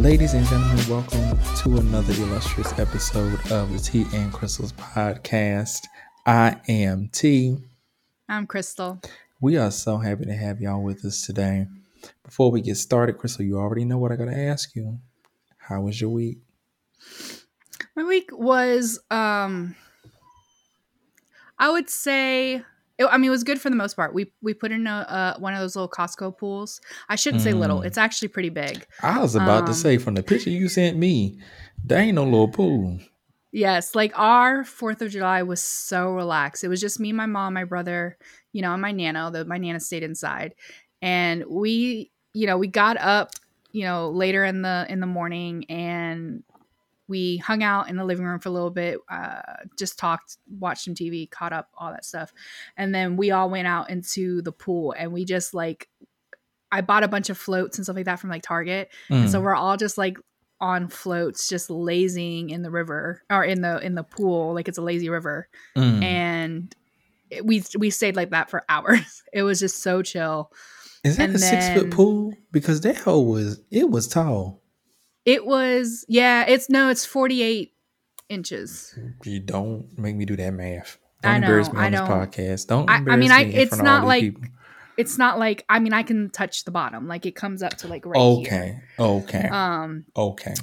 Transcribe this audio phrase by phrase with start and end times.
[0.00, 5.84] Ladies and gentlemen, welcome to another illustrious episode of the Tea and Crystals podcast.
[6.24, 7.58] I am T.
[8.26, 8.98] I'm Crystal.
[9.42, 11.66] We are so happy to have y'all with us today.
[12.24, 14.98] Before we get started, Crystal, you already know what I gotta ask you.
[15.58, 16.38] How was your week?
[17.94, 19.76] My week was, um,
[21.58, 22.62] I would say,
[23.00, 24.14] it, I mean, it was good for the most part.
[24.14, 26.80] We we put in a uh, one of those little Costco pools.
[27.08, 27.86] I shouldn't say little; Mm.
[27.86, 28.86] it's actually pretty big.
[29.02, 31.40] I was about to Um, say from the picture you sent me,
[31.82, 33.00] there ain't no little pool.
[33.52, 36.62] Yes, like our Fourth of July was so relaxed.
[36.62, 38.16] It was just me, my mom, my brother,
[38.52, 39.30] you know, and my nana.
[39.32, 40.54] The my nana stayed inside,
[41.02, 43.30] and we, you know, we got up,
[43.72, 46.44] you know, later in the in the morning, and
[47.10, 49.42] we hung out in the living room for a little bit, uh,
[49.78, 52.32] just talked, watched some TV, caught up, all that stuff,
[52.78, 55.88] and then we all went out into the pool, and we just like,
[56.72, 59.40] I bought a bunch of floats and stuff like that from like Target, and so
[59.40, 59.44] Mm.
[59.44, 60.16] we're all just like
[60.62, 64.76] on floats just lazing in the river or in the in the pool like it's
[64.78, 66.02] a lazy river Mm.
[66.02, 66.74] and
[67.30, 70.52] it- we we stayed like that for hours it was just so chill
[71.02, 72.34] Is that and a six foot pool?
[72.52, 74.59] Because that hole was it was tall.
[75.24, 77.72] It was yeah it's no it's 48
[78.28, 80.98] inches You don't make me do that math.
[81.22, 82.66] I Don't embarrass know, me I on this don't- podcast.
[82.68, 84.42] Don't I- I mean, I- me it's front of all not like- people.
[84.96, 87.88] it's not like i mean i can touch the bottom like it comes up to
[87.88, 88.80] like right here Okay.
[88.98, 89.48] Okay.
[89.48, 90.54] um okay.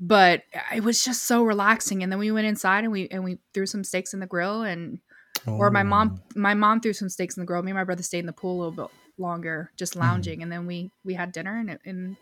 [0.00, 0.42] but
[0.74, 3.66] it was just so relaxing and then we went inside and we and we threw
[3.66, 4.98] some steaks in the grill and
[5.46, 6.40] or my mom Oh.
[6.40, 8.32] my mom threw some steaks in the grill me and my brother stayed in the
[8.32, 10.00] pool a little bit longer just Mm.
[10.00, 12.16] lounging and then we we had dinner and, and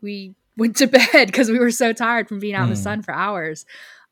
[0.00, 2.82] we went to bed because we were so tired from being out in the Mm.
[2.82, 3.64] sun for hours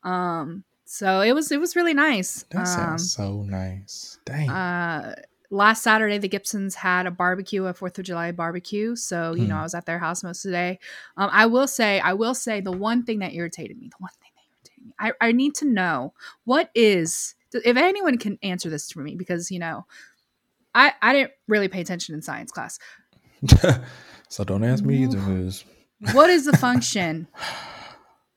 [0.03, 4.17] um so it was it was really nice That um sounds so nice.
[4.25, 4.49] Dang.
[4.49, 5.13] uh
[5.49, 9.55] last saturday the gibsons had a barbecue a fourth of july barbecue so you know
[9.55, 9.59] Hmm.
[9.59, 10.79] i was at their house most of the day
[11.17, 14.11] um i will say i will say the one thing that irritated me the one
[14.21, 18.69] thing that irritated me i, I need to know what is if anyone can answer
[18.69, 19.85] this for me because you know
[20.75, 22.77] i i didn't really pay attention in science class
[24.29, 25.17] so don't ask me either.
[25.19, 25.63] 'cause-
[26.13, 27.27] what is the function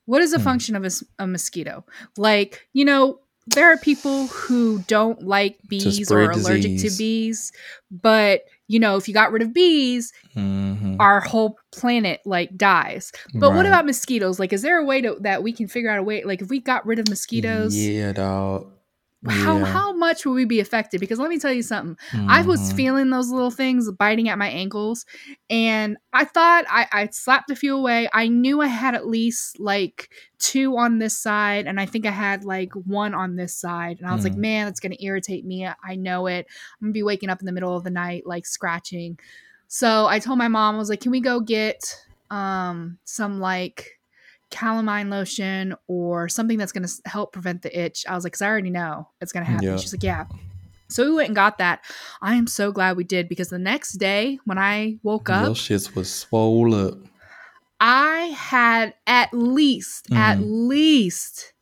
[0.07, 0.45] what is the Hmm.
[0.45, 0.85] function of
[1.19, 1.85] a mosquito
[2.17, 7.53] like you know there are people who don't like bees or allergic to bees
[7.91, 10.97] but you know if you got rid of bees Mhm.
[11.01, 15.17] our whole planet like dies but what about mosquitoes like is there a way to
[15.21, 18.13] that we can figure out a way like if we got rid of mosquitoes Yeah,
[18.13, 18.73] dog.
[19.29, 19.65] How Yeah.
[19.67, 22.75] how much will we be affected because let me tell you something I was Mhm.
[22.75, 25.05] feeling those little things biting at my ankles,
[25.51, 28.09] and I thought I, I slapped a few away.
[28.15, 32.11] I knew I had at least like two on this side, and I think I
[32.13, 33.99] had like one on this side.
[34.01, 34.39] And I was like, Mm.
[34.39, 35.67] man, that's going to irritate me.
[35.67, 36.47] I know it.
[36.81, 39.19] I'm going to be waking up in the middle of the night, like scratching.
[39.69, 41.95] So I told my mom, I was like, can we go get
[42.31, 44.00] um, some like
[44.51, 48.05] calamine lotion or something that's going to help prevent the itch?
[48.09, 49.67] I was like, because I already know it's going to happen.
[49.67, 49.77] Yeah.
[49.77, 50.27] She's like, yeah.
[50.89, 51.81] So we went and got that.
[52.21, 55.95] I am so glad we did because the next day when I woke up, shits
[55.95, 57.09] was swollen.
[57.81, 60.69] I had at least, at Mhm.
[60.69, 61.53] least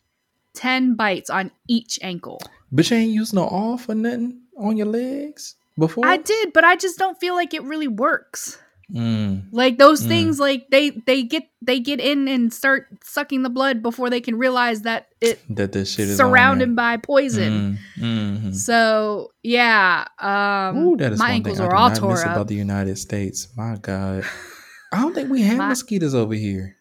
[0.55, 2.41] 10 bites on each ankle.
[2.73, 6.07] But you ain't used no off or nothing on your legs before?
[6.07, 8.59] I did, but I just don't feel like it really works.
[8.93, 9.49] Mm.
[9.53, 10.09] Like those Mm.
[10.09, 14.21] things like they they get they get in and start sucking the blood before they
[14.23, 17.79] can realize that it That this shit is surrounded by poison.
[17.99, 18.39] Mm.
[18.41, 18.55] Mhm.
[18.55, 22.25] So, yeah, um Ooh, that is my ankles I all tore up.
[22.33, 23.49] about the United States.
[23.57, 24.25] My God,
[24.93, 26.75] I don't think we have My- mosquitoes over here.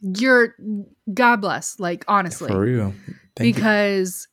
[0.00, 0.54] You're
[1.12, 2.48] God bless, like honestly.
[2.48, 2.94] For real,
[3.36, 3.52] Thank you.
[3.54, 4.26] because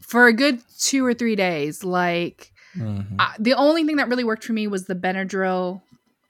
[0.00, 3.16] for a good two or three days, like Mhm.
[3.18, 5.82] I, the only thing that really worked for me was the Benadryl,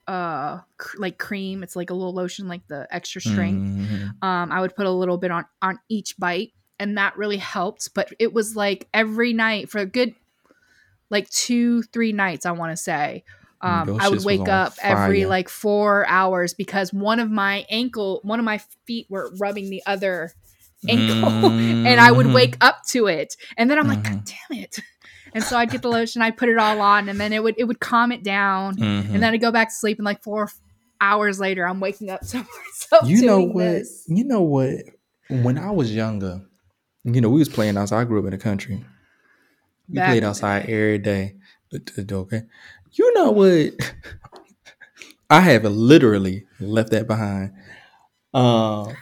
[0.07, 1.63] uh, cr- like cream.
[1.63, 3.63] It's like a little lotion, like the extra strength.
[3.77, 4.23] Mhm.
[4.23, 7.89] Um, I would put a little bit on on each bite, and that really helped.
[7.93, 10.13] But it was like every night for a good,
[11.09, 12.45] like two three nights.
[12.45, 13.23] I want to say.
[13.61, 18.19] Um, Those I would wake up every like four hours because one of my ankle,
[18.23, 20.33] one of my feet were rubbing the other
[20.89, 21.49] ankle
[21.87, 22.33] and I would Mhm.
[22.33, 23.37] wake up to it.
[23.55, 24.03] And then I'm like, Mhm.
[24.03, 24.79] God damn it.
[25.35, 27.55] And so I'd get the lotion, I'd put it all on, and then it would
[27.57, 28.75] it would calm it down.
[28.75, 29.13] Mhm.
[29.13, 30.49] And then I'd go back to sleep and like four
[31.01, 33.07] hours later I'm waking up myself.
[33.07, 33.63] you know what?
[33.63, 34.05] this.
[34.07, 34.79] You know what?
[35.29, 36.41] When I was younger,
[37.03, 38.01] you know, we was playing outside.
[38.01, 38.85] I grew up in the country.
[39.89, 41.35] We Back played outside every day.
[41.99, 42.43] Okay.
[42.91, 43.73] You know what?
[45.29, 47.53] I have literally left that behind.
[48.33, 48.95] Um,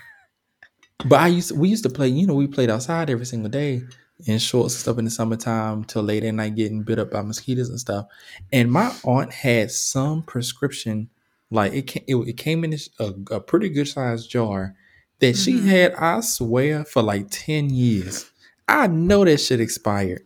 [1.05, 2.07] but I used to, we used to play.
[2.07, 3.81] You know, we played outside every single day
[4.25, 7.21] in shorts and stuff in the summertime till late at night, getting bit up by
[7.21, 8.05] mosquitoes and stuff.
[8.51, 11.09] And my aunt had some prescription
[11.53, 14.73] Like it came, it, it came in a, a pretty good sized jar
[15.19, 15.65] that she Mhm.
[15.65, 18.25] had, I swear, for like 10 years.
[18.69, 20.21] I know that shit expired.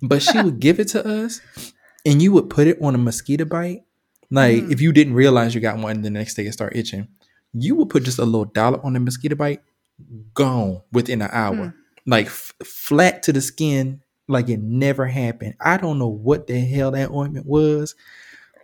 [0.00, 1.40] But she would give it to us
[2.06, 3.82] and you would put it on a mosquito bite.
[4.30, 4.72] Like Mhm.
[4.72, 7.08] if you didn't realize you got one the next day it start itching,
[7.52, 9.60] you would put just a little dollop on the mosquito bite,
[10.32, 11.54] gone within an hour.
[11.56, 11.68] Hmm.
[12.08, 15.54] Like f- flat to the skin, like it never happened.
[15.60, 17.94] I don't know what the hell that ointment was,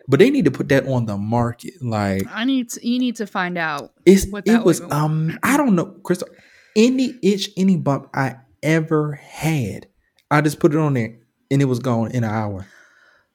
[0.09, 1.75] but they need to put that on the market.
[1.83, 3.93] Like I need to, you need to find out.
[4.07, 4.81] it's what it was.
[4.91, 6.29] um I don't know, Crystal.
[6.75, 9.89] Any itch, any bump I ever had,
[10.31, 11.19] I just put it on there
[11.51, 12.67] and it was gone in an hour.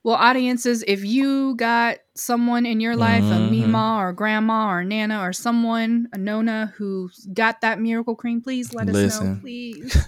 [0.04, 3.50] Well, audiences, if you got someone in your life, a Mhm.
[3.52, 8.74] Mima or grandma or Nana or someone, a Nona who got that miracle cream, please
[8.74, 9.96] let us know, please.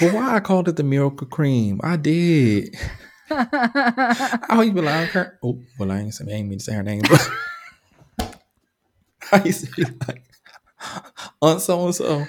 [0.00, 1.80] But why I called it the miracle cream?
[1.82, 2.76] I did.
[3.30, 5.36] I used to be like, her.
[5.42, 7.28] Oh, well, I ain't, say- I ain't mean to say her name, but
[9.32, 10.22] I used to be like,
[11.42, 12.26] Aunt so and so,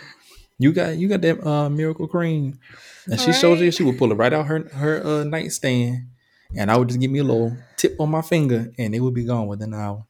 [0.57, 2.59] you got you got that uh, miracle cream,
[3.05, 3.69] and she showed you.
[3.69, 6.07] She would pull it right out her her uh, nightstand,
[6.55, 9.13] and I would just give me a little tip on my finger, and it would
[9.13, 10.05] be gone within an hour.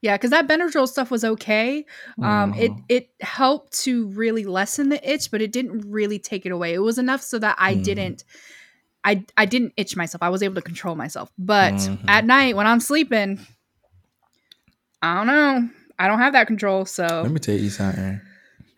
[0.00, 1.86] yeah, because that Benadryl stuff was okay.
[2.20, 2.84] Um, it Mhm.
[2.88, 6.74] it helped to really lessen the itch, but it didn't really take it away.
[6.74, 7.84] It was enough so that I Mhm.
[7.84, 8.24] didn't.
[9.04, 10.22] I, I didn't itch myself.
[10.22, 11.30] I was able to control myself.
[11.36, 12.04] But Mhm.
[12.06, 13.40] at night when I'm sleeping,
[15.00, 15.68] I don't know.
[15.98, 16.84] I don't have that control.
[16.84, 18.20] So Let me tell you something.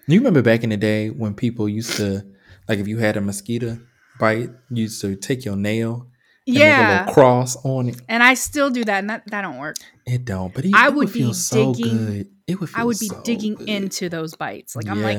[0.07, 2.25] You remember back in the day when people used to,
[2.69, 3.79] like, if you had a mosquito
[4.19, 6.14] bite, you used to take your nail and make a
[6.47, 7.07] yeah.
[7.13, 8.01] cross on it.
[8.09, 9.77] And I still do that, and that, that don't work.
[10.07, 12.29] It don't, but it, I would would feel be so digging- good.
[12.47, 12.69] It would.
[12.69, 13.69] Feel I would be so digging good.
[13.69, 14.77] into those bites.
[14.77, 15.19] Like I'm like.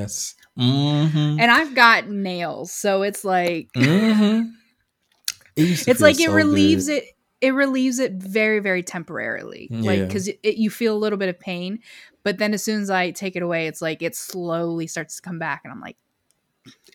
[0.58, 1.38] Mm-hmm.
[1.42, 4.48] and I've got nails, so it's like mm-hmm.
[5.58, 7.04] It it's like it relieves good.
[7.04, 7.04] it.
[7.42, 11.80] It relieves it very, very temporarily, like because you feel a little bit of pain,
[12.24, 15.22] but then as soon as I take it away, it's like it slowly starts to
[15.22, 15.98] come back, and I'm like,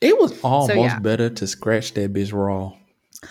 [0.01, 0.99] It was almost yeah.
[0.99, 2.73] better to scratch that bitch raw.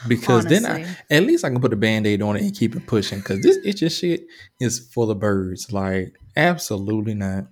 [0.08, 2.86] Because then I, at least I can put a band-aid on it and keep it
[2.86, 3.20] pushing.
[3.20, 4.28] Because this itchy shit
[4.60, 5.72] is full of birds.
[5.74, 7.46] Like, absolutely not.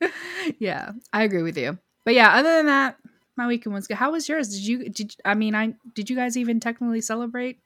[0.58, 1.78] yeah, I agree with you.
[2.04, 2.96] But yeah, other than that,
[3.36, 3.96] my weekend was good.
[3.96, 4.48] How was yours?
[4.48, 7.58] Did you did I mean I did you guys even technically celebrate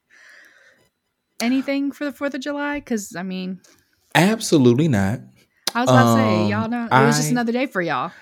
[1.41, 2.79] anything for the Fourth of July?
[2.81, 3.61] Because I mean,
[4.15, 5.21] Absolutely not.
[5.75, 8.12] I was about to say Um, y'all know it was just another day for y'all.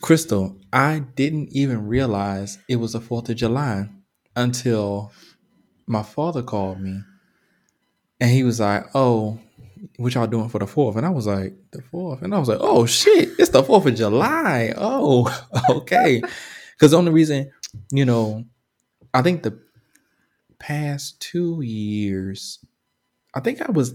[0.00, 3.88] Crystal, I didn't even realize it was the 4th of July
[4.36, 5.12] until
[5.86, 7.00] my father called me.
[8.20, 9.38] And he was like, Oh,
[9.96, 10.96] what y'all doing for the 4th?
[10.96, 12.22] And I was like, The 4th?
[12.22, 14.72] And I was like, Oh, shit, it's the 4th of July.
[14.76, 15.26] Oh,
[15.70, 16.22] okay.
[16.72, 17.50] Because the only reason,
[17.92, 18.44] you know,
[19.12, 19.58] I think the
[20.58, 22.58] past two years,
[23.34, 23.94] I think I was,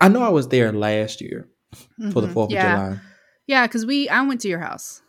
[0.00, 1.48] I know I was there last year
[2.12, 2.34] for the Mhm.
[2.34, 2.72] 4th yeah.
[2.72, 3.00] of July.
[3.46, 5.00] Yeah, because we I went to your house.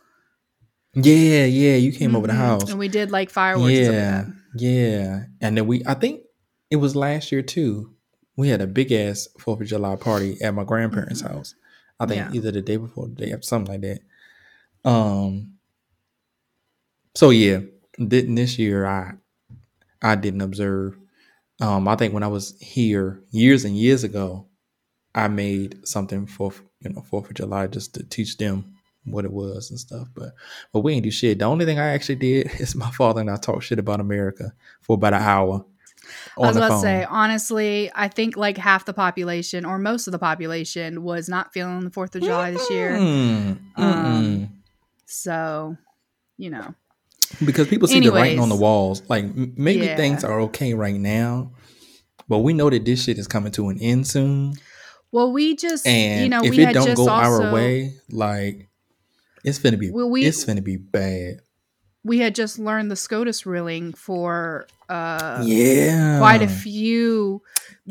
[0.94, 2.36] Yeah, yeah, you came over the Mhm.
[2.36, 2.70] house.
[2.70, 3.72] and we did like fireworks.
[3.76, 4.34] and stuff yeah, like that.
[4.54, 5.24] Yeah.
[5.40, 6.22] And then we, I think
[6.70, 7.94] it was last year too.
[8.36, 11.30] We had a big ass Fourth of July party at my grandparents' Mhm.
[11.30, 11.54] house.
[11.98, 12.32] I think Yeah.
[12.32, 13.82] either the day before, the day after, something like
[14.84, 14.88] that.
[14.90, 15.54] Um.
[17.14, 17.60] So yeah,
[17.98, 19.14] didn't this year I,
[20.00, 20.96] I didn't observe.
[21.60, 24.46] Um, I think when I was here years and years ago,
[25.14, 28.74] I made something for you know Fourth of July just to teach them
[29.10, 30.08] what it was and stuff.
[30.14, 30.32] But
[30.72, 31.38] but we ain't do shit.
[31.38, 34.52] The only thing I actually did is my father and I talked shit about America
[34.82, 35.64] for about an hour.
[36.42, 40.12] I was about to say, honestly, I think like half the population or most of
[40.12, 42.96] the population was not feeling the Fourth of July this year.
[42.96, 44.48] Um.
[45.06, 45.76] So,
[46.38, 46.74] you know,
[47.44, 49.02] because people see the writing on the walls.
[49.08, 49.96] Like maybe Yeah.
[49.96, 51.52] things are okay right now,
[52.28, 54.54] but we know that this shit is coming to an end soon.
[55.12, 58.68] well, we just, And you know, if we it don't go also our way, like
[59.44, 61.40] it's gonna be Well, we- it's gonna be bad.
[62.04, 67.42] we had just learned the SCOTUS ruling for uh, yeah, quite a few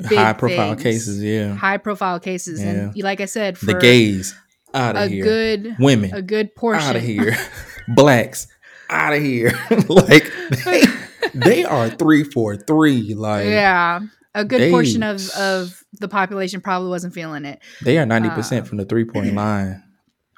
[0.06, 0.84] high profile things.
[0.84, 1.24] cases.
[1.24, 4.36] Yeah, high profile cases, and like I said, for the gays
[4.74, 7.36] out of a here, good women a good portion out of here,
[7.88, 8.48] blacks
[8.89, 9.51] out of here.
[9.89, 10.32] like
[10.65, 10.84] they,
[11.34, 13.13] they are three for three.
[13.13, 14.01] Like yeah,
[14.36, 17.60] a good they- portion of of the population probably wasn't feeling it.
[17.84, 19.84] They are ninety percent Uh, from the three point line.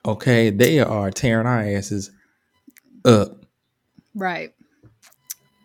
[0.05, 2.11] Okay, they are tearing our asses
[3.05, 3.45] up.
[4.15, 4.53] Right.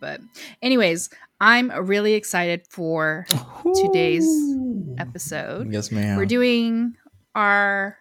[0.01, 0.21] But
[0.61, 1.09] anyways,
[1.41, 3.27] I'm really excited for
[3.83, 4.27] Today's
[4.99, 5.73] episode.
[5.73, 6.17] Yes, ma'am.
[6.19, 6.95] We're doing
[7.35, 7.97] our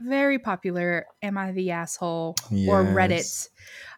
[0.00, 2.36] very popular "Am I the Asshole?"
[2.68, 3.48] or Reddit.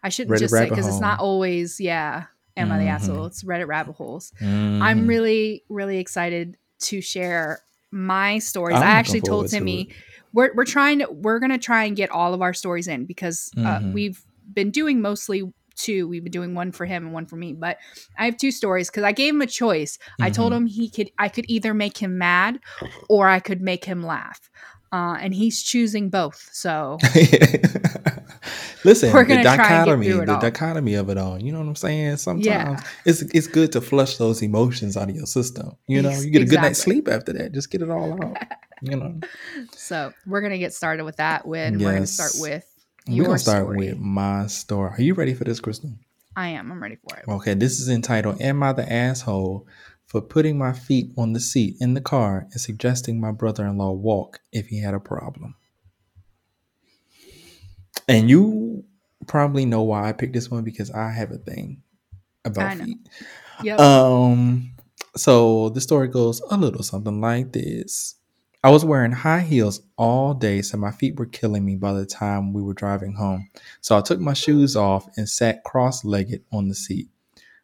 [0.01, 2.25] I shouldn't Reddit just say because it's not always yeah.
[2.57, 2.89] Am I the Mhm.
[2.93, 3.25] asshole?
[3.25, 4.31] It's Reddit rabbit holes.
[4.41, 5.07] I'm Mhm.
[5.07, 7.59] really really excited to share
[7.91, 8.77] my stories.
[8.77, 9.95] I'm I actually told Timmy it.
[10.33, 13.51] We're we're trying to we're gonna try and get all of our stories in because
[13.57, 13.93] uh, Mhm.
[13.93, 14.23] we've
[14.53, 15.43] been doing mostly
[15.75, 16.07] two.
[16.07, 17.77] We've been doing one for him and one for me, but
[18.19, 19.97] I have two stories because I gave him a choice.
[20.19, 20.57] I told Mhm.
[20.57, 22.59] him he could I could either make him mad
[23.09, 24.49] or I could make him laugh,
[24.91, 26.49] uh, and he's choosing both.
[26.51, 26.97] So
[28.83, 30.39] Listen, We're the gonna try and get dichotomy, the all.
[30.41, 31.39] dichotomy of it all.
[31.41, 32.17] You know what I'm saying?
[32.17, 32.79] Sometimes Yeah.
[33.05, 35.73] it's it's good to flush those emotions out of your system.
[35.87, 37.51] You know, you get a good night's sleep after that.
[37.53, 38.37] Just get it all out.
[38.81, 39.19] You know,
[39.75, 41.47] so we're gonna get started with that.
[41.47, 42.41] When we're gonna start Yes.
[42.41, 42.65] with
[43.07, 43.77] we're gonna start story.
[43.77, 44.91] with my story.
[44.97, 45.91] Are you ready for this, Crystal?
[46.35, 46.71] I am.
[46.71, 47.25] I'm ready for it.
[47.27, 49.67] Okay, this is entitled "Am I the asshole
[50.05, 54.39] for putting my feet on the seat in the car and suggesting my brother-in-law walk
[54.51, 55.55] if he had a problem?"
[58.07, 58.83] And you
[59.27, 61.83] probably know why I picked this one because I have a thing
[62.43, 62.97] about feet.
[63.63, 63.79] Yep.
[63.79, 64.71] Um,
[65.15, 68.15] so the story goes a little something like this.
[68.63, 72.05] I was wearing high heels all day, so my feet were killing me by the
[72.05, 73.49] time we were driving home.
[73.81, 77.09] So I took my shoes off and sat cross legged on the seat.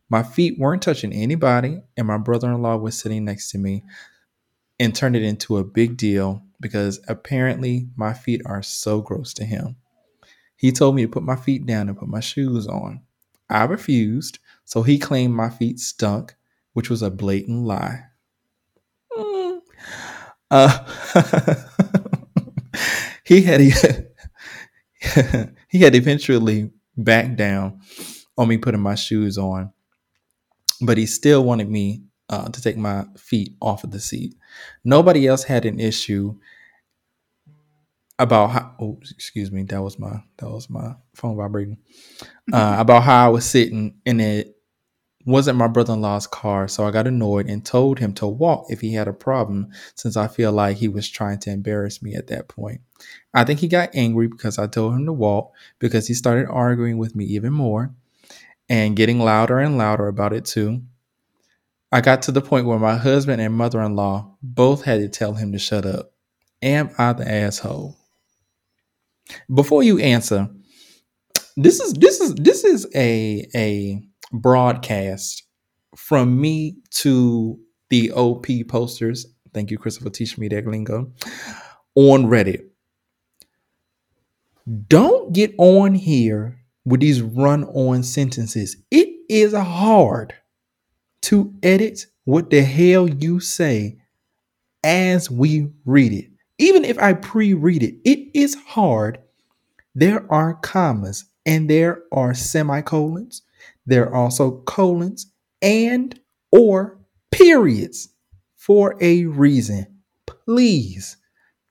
[0.09, 3.83] My feet weren't touching anybody, and my brother in law was sitting next to me
[4.79, 9.45] and turned it into a big deal because apparently my feet are so gross to
[9.45, 9.75] him.
[10.55, 13.01] He told me to put my feet down and put my shoes on.
[13.49, 16.35] I refused, so he claimed my feet stunk,
[16.73, 18.05] which was a blatant lie.
[20.49, 20.85] Uh,
[23.23, 23.59] he had
[25.69, 27.81] he had eventually backed down
[28.37, 29.71] on me putting my shoes on,
[30.81, 34.35] but he still wanted me uh, to take my feet off of the seat.
[34.83, 36.35] Nobody else had an issue
[38.19, 38.75] about how.
[38.79, 39.63] Oh, excuse me.
[39.63, 41.77] That was my that was my phone vibrating.
[42.51, 44.56] Uh, about how I was sitting in it
[45.27, 48.93] wasn't my brother-in-law's car, so I got annoyed and told him to walk if he
[48.93, 52.47] had a problem, since I feel like he was trying to embarrass me at that
[52.47, 52.79] point.
[53.33, 56.97] I think he got angry because I told him to walk because he started arguing
[56.97, 57.93] with me even more
[58.69, 60.81] and getting louder and louder about it too.
[61.91, 65.51] I got to the point where my husband and mother-in-law both had to tell him
[65.51, 66.13] to shut up.
[66.61, 67.97] Am I the asshole?
[69.53, 70.49] Before you answer,
[71.57, 75.43] this is this is this is a a broadcast
[75.95, 79.25] from me to the OP posters.
[79.53, 81.11] Thank you, Christopher, teaching me that lingo
[81.95, 82.65] on Reddit.
[84.87, 88.77] Don't get on here with these run on sentences.
[88.91, 90.33] It is hard
[91.21, 93.97] to edit what the hell you say
[94.83, 96.29] as we read it.
[96.57, 99.19] Even if I pre read it, it is hard.
[99.95, 103.41] There are commas and there are semicolons.
[103.87, 106.19] There are also colons and
[106.51, 106.99] or
[107.31, 108.09] periods
[108.55, 109.87] for a reason.
[110.27, 111.17] Please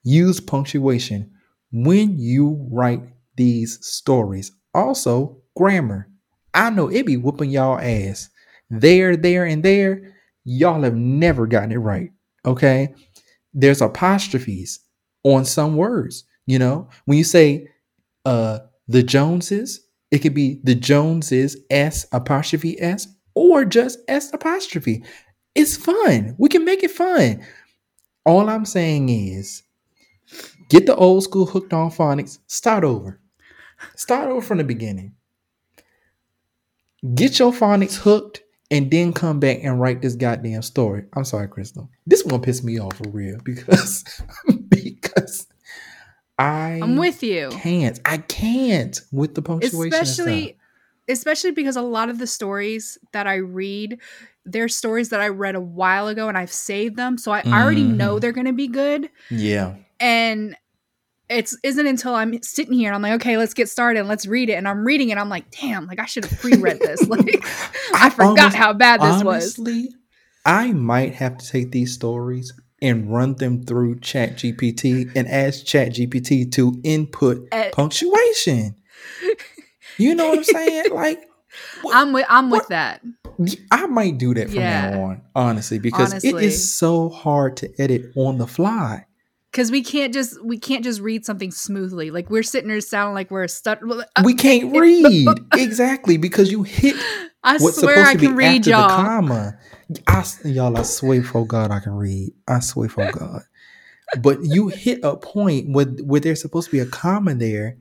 [0.03, 1.31] use punctuation
[1.71, 3.01] when you write
[3.35, 4.51] these stories.
[4.73, 6.09] Also, grammar.
[6.53, 8.29] I know it be whooping y'all ass.
[8.69, 10.15] There, there, and there.
[10.43, 12.09] Y'all have never gotten it right.
[12.45, 12.93] Okay.
[13.53, 14.79] There's apostrophes
[15.23, 16.23] on some words.
[16.45, 17.67] You know, when you say
[18.25, 25.03] uh the Joneses, it could be the Joneses S apostrophe S or just S apostrophe.
[25.55, 26.35] It's fun.
[26.37, 27.43] We can make it fun.
[28.25, 29.63] All I'm saying is
[30.69, 33.19] get the old school hooked on phonics, start over.
[33.95, 35.13] Start over from the beginning.
[37.13, 41.05] Get your phonics hooked and then come back and write this goddamn story.
[41.13, 41.89] I'm sorry, Crystal.
[42.05, 44.03] This one pissed me off for real because
[44.69, 45.47] because
[46.39, 47.49] I I'm with you.
[47.51, 47.99] can't.
[48.05, 49.93] I can't with the punctuation.
[49.93, 50.57] especially
[51.09, 53.99] especially because a lot of the stories that I read,
[54.45, 57.83] they're stories that I read a while ago and I've saved them, so I already
[57.83, 58.21] know Mhm.
[58.21, 59.09] they're going to be good.
[59.31, 59.75] Yeah.
[60.01, 60.55] And
[61.29, 64.25] it's isn't until I'm sitting here and I'm like, okay, let's get started and let's
[64.27, 64.53] read it.
[64.53, 67.01] And I'm reading it, I'm like, damn, like I should have pre-read this.
[67.07, 67.41] Like
[67.95, 69.57] I forgot almost- how bad this was.
[69.59, 69.89] Honestly,
[70.45, 75.65] I might have to take these stories and run them through Chat GPT and ask
[75.65, 77.69] Chat GPT to input Eh.
[77.71, 78.75] punctuation.
[79.97, 80.85] You know what I'm saying?
[80.93, 81.21] Like
[81.91, 83.01] I'm with I'm with that.
[83.71, 84.89] I might do that from Yeah.
[84.91, 86.45] now on, honestly, because it Honestly.
[86.45, 89.05] is so hard to edit on the fly.
[89.53, 92.11] Cause we can't just we can't just read something smoothly.
[92.11, 93.79] Like we're sitting there sounding like we're a stut.
[94.23, 96.95] We can't read exactly because you hit
[97.43, 98.89] I swear I can read y'all.
[98.89, 99.57] comma.
[100.07, 102.33] I, y'all, I swear for God, I can read.
[102.47, 103.43] I swear for God.
[104.21, 107.77] But you hit a point where where there's supposed to be a comma there,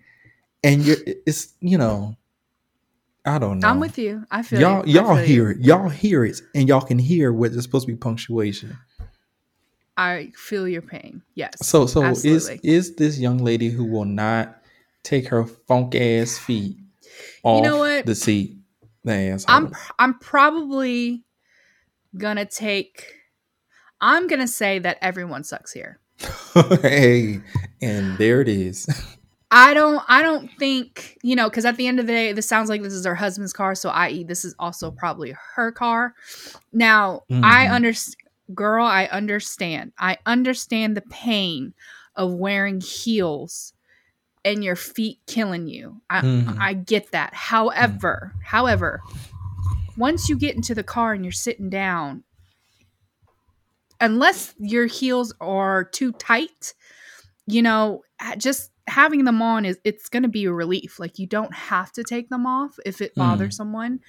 [0.65, 0.97] and you're
[1.27, 2.17] it's you know,
[3.25, 3.69] I don't know.
[3.69, 4.25] I'm with you.
[4.31, 4.89] I feel y'all.
[4.89, 5.01] you.
[5.01, 5.27] I Y'all feel you.
[5.27, 5.61] hear it.
[5.61, 8.77] Y'all hear it, and y'all can hear where there's supposed to be punctuation.
[9.97, 11.23] I feel your pain.
[11.35, 11.55] Yes.
[11.63, 12.61] So so is absolutely.
[12.69, 14.63] is this young lady who will not
[15.03, 16.77] take her funk ass feet
[17.45, 18.07] off know what?
[18.07, 18.59] the seat?
[19.05, 19.45] The.
[19.47, 21.23] I'm I'm probably
[22.19, 23.13] gonna take.
[24.01, 26.01] I'm gonna say that everyone sucks here.
[26.83, 27.41] hey,
[27.83, 28.87] and there it is.
[29.51, 32.49] I don't I don't think, you know, because at the end of the day, this
[32.49, 34.25] sounds like this is her husband's car, so i.e.
[34.25, 36.15] this is also probably her car.
[36.73, 37.71] Now, I Mhm.
[37.71, 38.17] understand
[38.55, 39.93] girl, I understand.
[39.99, 41.75] I understand the pain
[42.17, 43.73] of wearing heels
[44.45, 46.01] and your feet killing you.
[46.11, 46.57] I Mhm.
[46.59, 47.33] I get that.
[47.35, 49.01] However, however,
[49.97, 52.25] once you get into the car and you're sitting down,
[54.01, 56.75] unless your heels are too tight,
[57.47, 58.03] you know,
[58.39, 60.99] just having them on is it's going to be a relief.
[61.01, 64.01] Like you don't have to take them off if it bothers someone.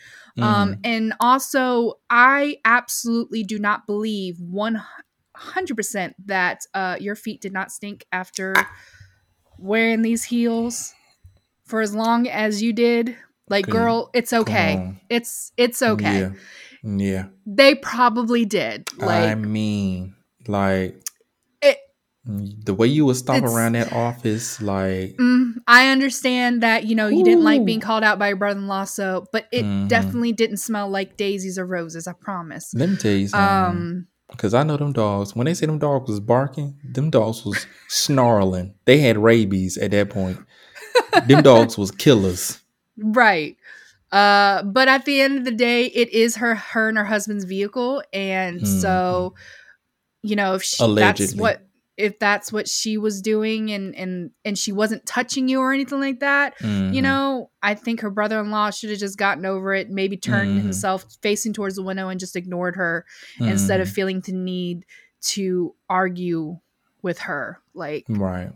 [0.41, 0.79] Um Mhm.
[0.83, 8.05] and also I absolutely do not believe 100% that uh your feet did not stink
[8.11, 8.53] after
[9.57, 10.93] wearing these heels
[11.65, 13.17] for as long as you did.
[13.49, 14.95] Like girl, it's okay.
[15.09, 16.19] It's it's okay.
[16.19, 16.29] Yeah.
[16.83, 17.25] Yeah.
[17.45, 18.87] They probably did.
[18.97, 20.15] Like I mean,
[20.47, 21.01] like
[21.61, 21.77] it
[22.25, 27.07] the way you would stomp around that office, like Mm, I understand that you know
[27.07, 29.87] you didn't like being called out by your brother-in-law, so but it Mhm.
[29.87, 32.05] definitely didn't smell like daisies or roses.
[32.07, 32.73] I promise.
[32.75, 33.47] let me tell you something.
[33.47, 35.37] Um, Cause I know them dogs.
[35.37, 38.73] When they say them dogs was barking, them dogs was snarling.
[38.83, 40.37] They had rabies at that point.
[41.27, 42.59] them dogs was killers.
[42.97, 43.57] Right.
[44.11, 47.43] Uh, but at the end of the day, it is her, her and her husband's
[47.43, 49.33] vehicle, and so
[50.23, 51.63] you know if she, that's what
[51.97, 55.99] if that's what she was doing, and and and she wasn't touching you or anything
[55.99, 56.53] like that.
[56.61, 57.01] you Mhm.
[57.03, 60.57] know, I think her brother in law should have just gotten over it, maybe turned
[60.57, 60.61] Mhm.
[60.61, 63.05] himself facing towards the window and just ignored her
[63.39, 64.85] instead of feeling the need
[65.21, 66.59] to argue
[67.01, 67.59] with her.
[67.73, 68.51] Like, right.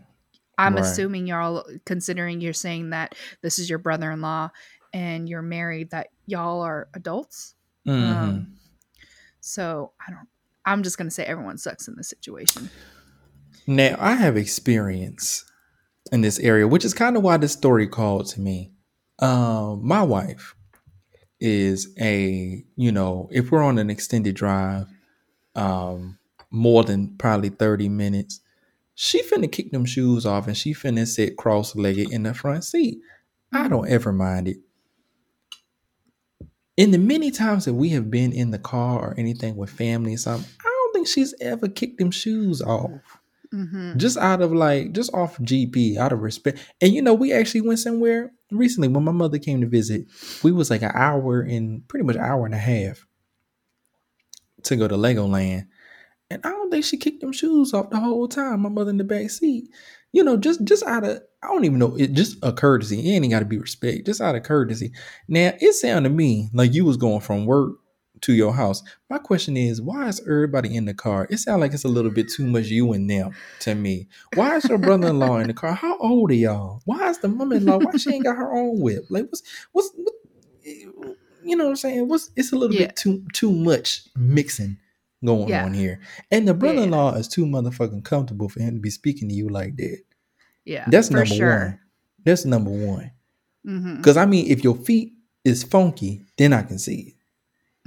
[0.62, 0.82] I'm Right.
[0.82, 4.50] assuming y'all, considering you're saying that this is your brother in law
[4.92, 7.54] and you're married, that y'all are adults.
[7.86, 8.12] Mhm.
[8.12, 8.52] Um,
[9.40, 10.28] so I don't,
[10.64, 12.70] I'm just going to say everyone sucks in this situation.
[13.66, 15.44] Now I have experience
[16.12, 18.72] in this area, which is kind of why this story called to me.
[19.18, 20.54] Um, my wife
[21.40, 24.86] is a, you know, if we're on an extended drive,
[25.54, 26.18] um,
[26.50, 28.40] more than probably 30 minutes,
[28.94, 32.98] she finna kick them shoes off and she finna sit cross-legged in the front seat.
[33.52, 34.58] I don't ever mind it.
[36.76, 40.14] In the many times that we have been in the car or anything with family
[40.14, 42.90] or something, I don't think she's ever kicked them shoes off
[43.52, 46.58] hmm just out of like just off GP, out of respect.
[46.80, 50.06] And you know, we actually went somewhere recently when my mother came to visit.
[50.42, 53.06] We was like an hour and pretty much an hour and a half
[54.62, 55.66] to go to Legoland.
[56.32, 58.60] And I don't think she kicked them shoes off the whole time.
[58.60, 59.68] My mother in the back seat.
[60.12, 63.00] You know, just just out of I don't even know, it just a courtesy.
[63.00, 64.92] It ain't gotta be respect, just out of courtesy.
[65.28, 67.76] Now it sounded to me like you was going from work
[68.20, 68.82] to your house.
[69.10, 71.26] My question is, why is everybody in the car?
[71.30, 74.06] It sounds like it's a little bit too much you and them to me.
[74.34, 75.72] Why is your brother-in-law in the car?
[75.72, 76.82] How old are y'all?
[76.84, 77.78] Why is the mother-in-law?
[77.78, 79.06] Why she ain't got her own whip?
[79.10, 79.42] Like what's
[79.72, 80.14] what's what,
[80.66, 80.84] eh,
[81.42, 82.08] you know what I'm saying?
[82.08, 82.86] What's it's a little Yeah.
[82.88, 84.76] bit too too much mixing
[85.24, 85.64] going Yeah.
[85.64, 86.00] on here.
[86.30, 89.76] And the brother-in-law is too motherfucking comfortable for him to be speaking to you like
[89.76, 89.98] that.
[90.64, 90.84] Yeah.
[90.88, 91.58] That's number sure.
[91.58, 91.78] one.
[92.24, 93.10] That's number one.
[93.96, 95.12] Because I mean, if your feet
[95.44, 97.14] is funky, then I can see it.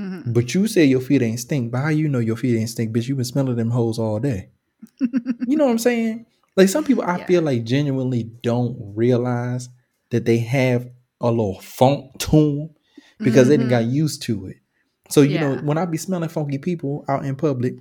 [0.01, 1.71] hmm But you say your feet ain't stink.
[1.71, 2.95] But how you know your feet ain't stink?
[2.95, 4.49] Bitch, you been smelling them hoes all day.
[5.47, 6.25] You know what I'm saying?
[6.55, 7.25] Like some people, I Yeah.
[7.27, 9.69] feel like genuinely don't realize
[10.09, 10.89] that they have
[11.21, 12.69] a little funk to them
[13.19, 13.69] because they done Mhm.
[13.69, 14.57] got used to it.
[15.09, 17.75] So you know, when I be smelling funky people out in public,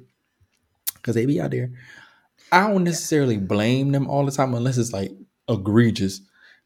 [0.97, 1.71] because they be out there,
[2.53, 5.13] I don't necessarily blame them all the time unless it's like
[5.49, 6.21] egregious.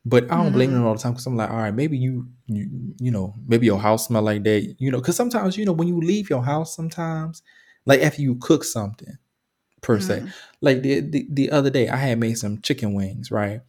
[0.04, 0.74] But I don't blame Mhm.
[0.74, 3.66] them all the time because I'm like, all right, maybe you, you, you know, maybe
[3.66, 6.42] your house smell like that, you know, because sometimes you know when you leave your
[6.44, 7.42] house, sometimes
[7.84, 9.18] like after you cook something,
[9.82, 10.32] per se, Mhm.
[10.60, 13.60] like the, the the other day I had made some chicken wings, right?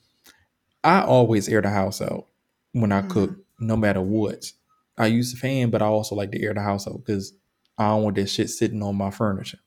[0.83, 2.27] I always air the house out
[2.73, 3.09] when I Mhm.
[3.09, 4.51] cook, no matter what.
[4.99, 7.33] I use the fan, but I also like to air the house out because
[7.77, 9.59] I don't want that shit sitting on my furniture.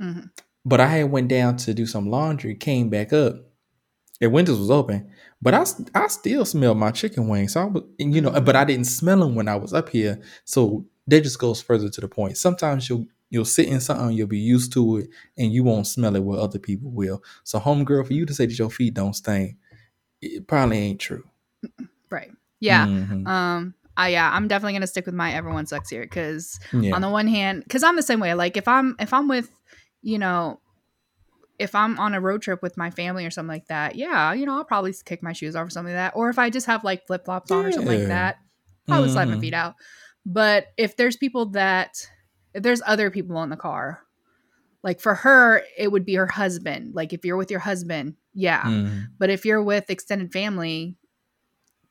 [0.00, 0.30] Mhm.
[0.64, 3.36] But I had went down to do some laundry, came back up.
[4.20, 7.54] The windows was open, but I, I still smelled my chicken wings.
[7.54, 10.20] So I was, you know, but I didn't smell them when I was up here.
[10.44, 12.36] So that just goes further to the point.
[12.36, 16.14] Sometimes you'll you'll sit in something, you'll be used to it, and you won't smell
[16.16, 17.22] it where other people will.
[17.44, 19.56] So, homegirl, for you to say that your feet don't stink,
[20.20, 21.24] it probably ain't true.
[22.10, 22.32] Right.
[22.58, 22.86] Yeah.
[22.86, 23.26] Mhm.
[23.26, 23.74] Um.
[24.00, 24.30] I yeah.
[24.32, 26.94] I'm definitely gonna stick with my everyone sucks here because yeah.
[26.94, 28.34] on the one hand, because I'm the same way.
[28.34, 29.50] Like if I'm if I'm with,
[30.02, 30.60] you know,
[31.58, 34.46] if I'm on a road trip with my family or something like that, yeah, you
[34.46, 36.16] know, I'll probably kick my shoes off or something like that.
[36.16, 38.38] Or if I just have like flip flops on or something like that,
[38.88, 39.40] I would slide my Mhm.
[39.40, 39.74] feet out.
[40.24, 42.08] But if there's people that,
[42.54, 44.00] if there's other people in the car,
[44.82, 46.94] like for her, it would be her husband.
[46.94, 48.62] Like if you're with your husband, yeah.
[48.62, 49.08] Mhm.
[49.18, 50.96] But if you're with extended family,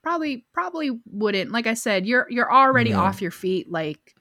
[0.10, 1.52] probably probably wouldn't.
[1.52, 3.72] Like I said, you're you're already off your feet.
[3.72, 4.16] Like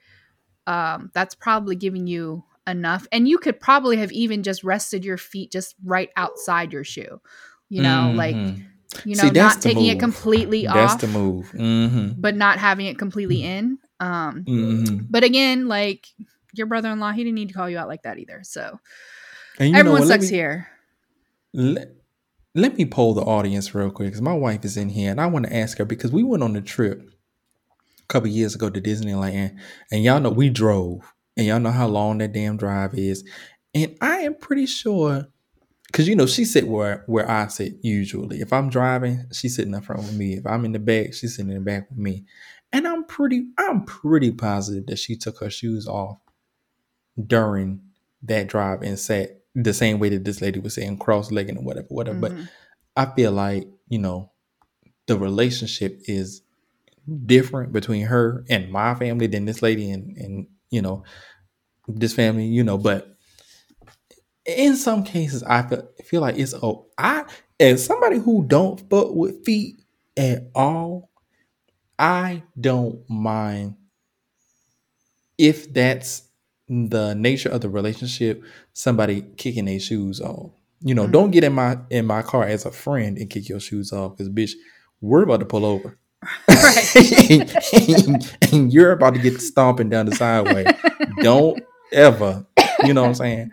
[0.66, 5.16] um, that's probably giving you enough, and you could probably have even just rested your
[5.16, 7.20] feet just right outside your shoe.
[7.70, 8.64] You know, like Mhm.
[9.05, 10.01] you know, that's not taking it move.
[10.01, 11.51] completely That's off, the move.
[11.55, 12.20] Mm-hmm.
[12.20, 13.79] but not having it completely in.
[14.01, 15.07] Um, Mm-hmm.
[15.09, 16.07] but again, like
[16.53, 18.40] your brother-in-law, he didn't need to call you out like that either.
[18.42, 18.79] So
[19.59, 20.68] And you everyone know sucks me, here.
[21.55, 21.88] Let,
[22.54, 25.26] let me poll the audience real quick because my wife is in here and I
[25.26, 27.11] want to ask her because we went on a trip
[28.02, 29.56] a couple years ago to Disneyland
[29.90, 33.24] and y'all know we drove and y'all know how long that damn drive is.
[33.74, 35.28] And I am pretty sure
[35.87, 38.40] because you know she sit where where I sit usually.
[38.40, 40.34] If I'm driving, she's sitting up front with me.
[40.34, 42.24] If I'm in the back, she's sitting in the back with me.
[42.72, 46.18] And I'm pretty I'm pretty positive that she took her shoes off
[47.24, 47.82] during
[48.22, 51.87] that drive and sat the same way that this lady was saying cross-legged and whatever,
[51.88, 52.18] whatever.
[52.18, 52.48] But Mhm.
[52.96, 54.32] I feel like, you know,
[55.06, 56.42] the relationship is
[57.26, 61.04] different between her and my family than this lady and, and you know,
[61.87, 63.16] this family, you know, but
[64.44, 67.24] in some cases I feel, feel like it's oh I
[67.58, 69.80] as somebody who don't fuck with feet
[70.16, 71.11] at all,
[71.98, 73.76] I don't mind
[75.38, 76.27] if that's
[76.68, 80.50] the nature of the relationship, somebody kicking their shoes off.
[80.83, 81.12] You know, Mhm.
[81.12, 84.16] don't get in my in my car as a friend and kick your shoes off
[84.16, 84.52] because bitch,
[85.00, 85.96] we're about to pull over.
[86.48, 86.96] Right.
[87.98, 90.64] and, and you're about to get stomping down the sideway.
[91.22, 92.44] don't ever,
[92.85, 93.50] you know what I'm saying?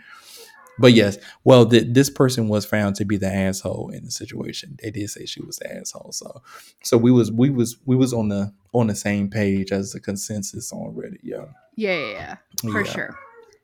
[0.78, 4.78] But yes, well, th- this person was found to be the asshole in the situation.
[4.82, 6.42] They did say she was the asshole, so
[6.84, 10.00] so we was we was we was on the on the same page as the
[10.02, 11.20] consensus on Reddit.
[11.24, 11.46] Yeah,
[11.78, 12.36] Yeah, yeah, yeah,
[12.72, 12.92] for Yeah.
[12.92, 13.16] sure.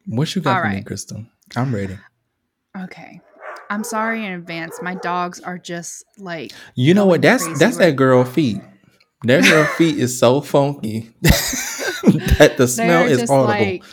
[0.06, 0.82] What you got All for me.
[0.84, 1.26] Crystal?
[1.56, 1.98] I'm ready.
[2.84, 3.20] Okay.
[3.70, 4.82] I'm sorry in advance.
[4.82, 7.22] My dogs are just like You know what?
[7.22, 8.62] That's that's right that girl feet.
[9.26, 13.48] That girl feet is so funky that the smell is audible.
[13.48, 13.84] like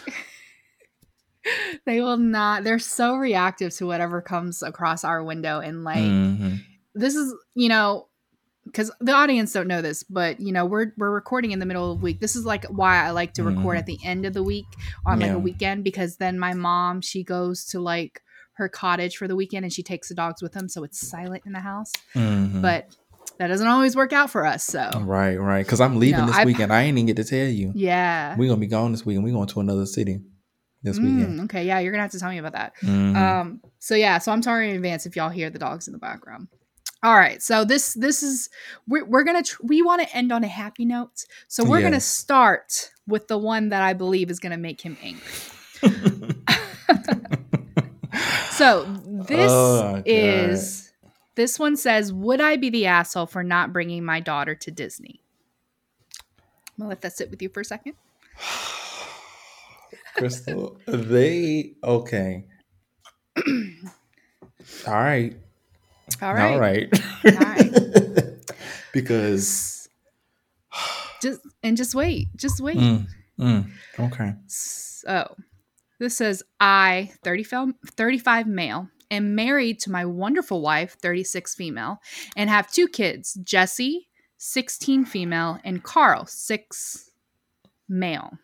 [1.89, 6.61] they will not they're so reactive to whatever comes across our window and like Mhm.
[6.95, 8.07] this is you know
[8.67, 11.91] because the audience don't know this but you know we're we're recording in the middle
[11.91, 13.79] of the week this is like why i like to record Mhm.
[13.79, 14.67] at the end of the week
[15.07, 18.21] on like a weekend because then my mom she goes to like
[18.55, 21.43] her cottage for the weekend and she takes the dogs with them so it's silent
[21.47, 22.61] in the house Mhm.
[22.61, 22.95] but
[23.39, 25.65] that doesn't always work out for us so right, right.
[25.65, 26.73] Because I'm leaving know, this I've- weekend.
[26.73, 27.71] I ain't even get to tell you.
[27.75, 29.25] yeah We're gonna be gone this weekend.
[29.25, 30.21] We're going to another city
[30.89, 31.39] this weekend.
[31.39, 33.17] Mm, okay yeah you're gonna have to tell me about that Mhm.
[33.17, 35.99] Um, so yeah, so I'm sorry in advance if y'all hear the dogs in the
[35.99, 36.49] background.
[37.03, 38.51] All right, so this this is
[38.89, 42.01] we're, we're gonna tr- we want to end on a happy note, so we're gonna
[42.01, 45.23] start with the one that I believe is gonna make him angry.
[48.51, 48.85] So
[49.29, 50.93] this Oh, is
[51.37, 55.21] this one says, "Would I be the asshole for not bringing my daughter to Disney?"
[56.71, 57.95] I'm gonna let that sit with you for a second.
[60.19, 62.45] Crystal, they okay.
[64.87, 65.37] All right.
[66.21, 66.93] All right, All right.
[67.25, 67.73] right.
[68.93, 69.89] because
[71.21, 72.77] just and just wait, just wait.
[72.77, 73.07] mm,
[73.39, 74.35] mm, okay.
[74.47, 75.37] So
[75.99, 82.01] this says I, 35, 35 male, am married to my wonderful wife, 36 female,
[82.37, 87.11] and have two kids, Jesse, 16 female, and Carl, 6
[87.89, 88.39] male.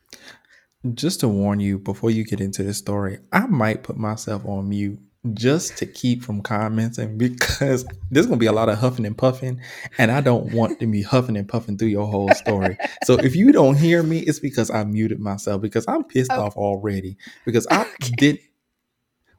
[0.92, 4.68] Just to warn you before you get into this story, I might put myself on
[4.68, 5.01] mute
[5.33, 9.61] just to keep from commenting because there's gonna be a lot of huffing and puffing,
[9.97, 12.77] and I don't want to be huffing and puffing through your whole story.
[13.03, 16.40] so if you don't hear me, it's because I muted myself because I'm pissed Okay.
[16.40, 17.16] off already
[17.47, 18.38] because I did.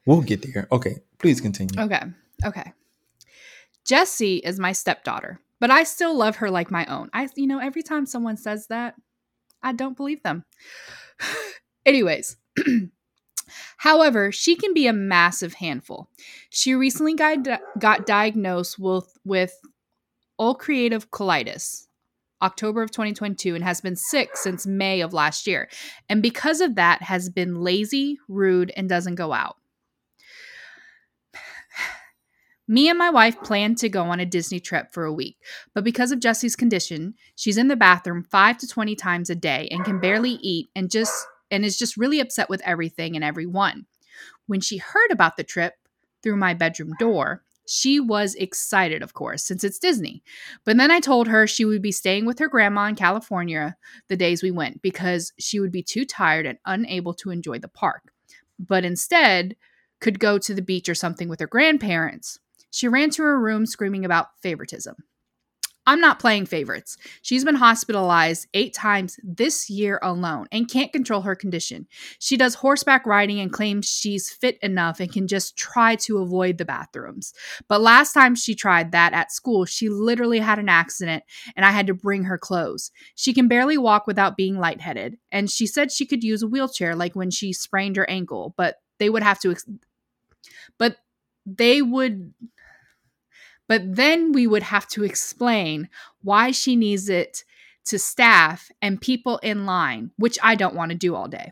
[0.07, 0.67] We'll get there.
[0.71, 1.79] Okay, please continue.
[1.79, 2.01] Okay.
[2.43, 2.73] Okay.
[3.85, 7.09] Jessie is my stepdaughter, but I still love her like my own.
[7.13, 8.95] I you know, every time someone says that,
[9.61, 10.43] I don't believe them.
[11.85, 12.37] Anyways,
[13.77, 16.09] however, she can be a massive handful.
[16.49, 17.47] She recently got,
[17.77, 19.59] got diagnosed with with
[20.39, 21.87] ulcerative colitis.
[22.41, 25.69] October of 2022 and has been sick since May of last year.
[26.09, 29.55] And because of that has been lazy, rude and doesn't go out.
[32.67, 35.37] Me and my wife planned to go on a Disney trip for a week,
[35.73, 39.67] but because of Jesse's condition, she's in the bathroom 5 to 20 times a day
[39.69, 43.85] and can barely eat and just and is just really upset with everything and everyone.
[44.47, 45.75] When she heard about the trip,
[46.25, 47.43] through my bedroom door.
[47.67, 50.23] She was excited, of course, since it's Disney.
[50.65, 53.77] But then I told her she would be staying with her grandma in California
[54.09, 57.67] the days we went because she would be too tired and unable to enjoy the
[57.67, 58.11] park,
[58.59, 59.55] but instead
[60.01, 62.39] could go to the beach or something with her grandparents.
[62.75, 64.97] She ran to her room screaming about favoritism.
[65.87, 66.97] I'm not playing favorites.
[67.21, 71.87] She's been hospitalized eight times this year alone and can't control her condition.
[72.19, 76.57] She does horseback riding and claims she's fit enough and can just try to avoid
[76.57, 77.33] the bathrooms.
[77.69, 81.23] But last time she tried that at school, she literally had an accident
[81.55, 82.91] and I had to bring her clothes.
[83.15, 85.17] She can barely walk without being lightheaded.
[85.31, 88.81] And she said she could use a wheelchair like when she sprained her ankle, but
[88.99, 89.69] they would have to, ex-
[90.77, 90.97] but
[91.45, 92.33] they would
[93.67, 95.89] but then we would have to explain
[96.21, 97.43] why she needs it
[97.85, 101.51] to staff and people in line, which I don't want to do all day.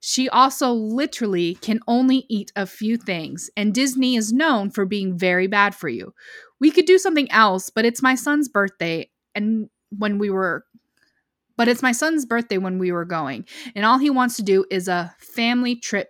[0.00, 5.16] She also literally can only eat a few things, and Disney is known for being
[5.16, 6.12] very bad for you.
[6.60, 10.64] We could do something else, but it's my son's birthday, and when we were
[11.56, 14.64] but it's my son's birthday when we were going, and all he wants to do
[14.70, 16.08] is a family trip,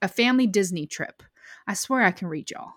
[0.00, 1.22] a family Disney trip.
[1.66, 2.72] I swear I can read y'all.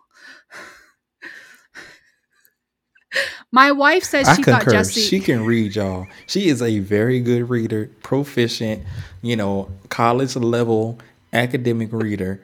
[3.51, 4.77] My wife says I she thought concur.
[4.77, 5.01] Jesse.
[5.01, 6.07] She can read, y'all.
[6.27, 8.83] She is a very good reader, proficient,
[9.21, 10.99] you know, college level
[11.33, 12.43] academic reader.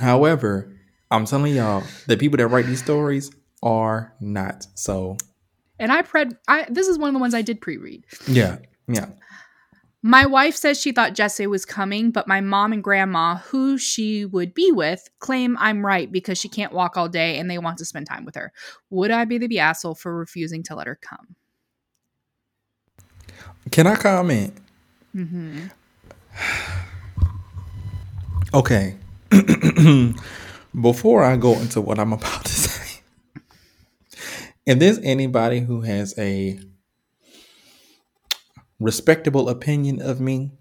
[0.00, 0.72] However,
[1.10, 3.30] I'm telling y'all, the people that write these stories
[3.62, 4.66] are not.
[4.74, 5.16] So,
[5.78, 6.36] and I read.
[6.48, 8.04] I this is one of the ones I did pre-read.
[8.26, 8.58] yeah,
[8.88, 9.06] yeah.
[10.06, 14.24] My wife says she thought Jesse was coming, but my mom and grandma, who she
[14.24, 17.78] would be with, claim I'm right because she can't walk all day and they want
[17.78, 18.52] to spend time with her.
[18.90, 21.34] Would I be the asshole for refusing to let her come?
[23.72, 24.54] Can I comment?
[25.12, 25.66] Mm-hmm.
[28.54, 28.94] Okay.
[30.80, 33.00] Before I go into what I'm about to say,
[34.66, 36.60] if there's anybody who has a
[38.78, 40.52] respectable opinion of me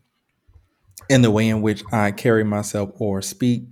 [1.10, 3.64] in the way in which I carry myself or speak,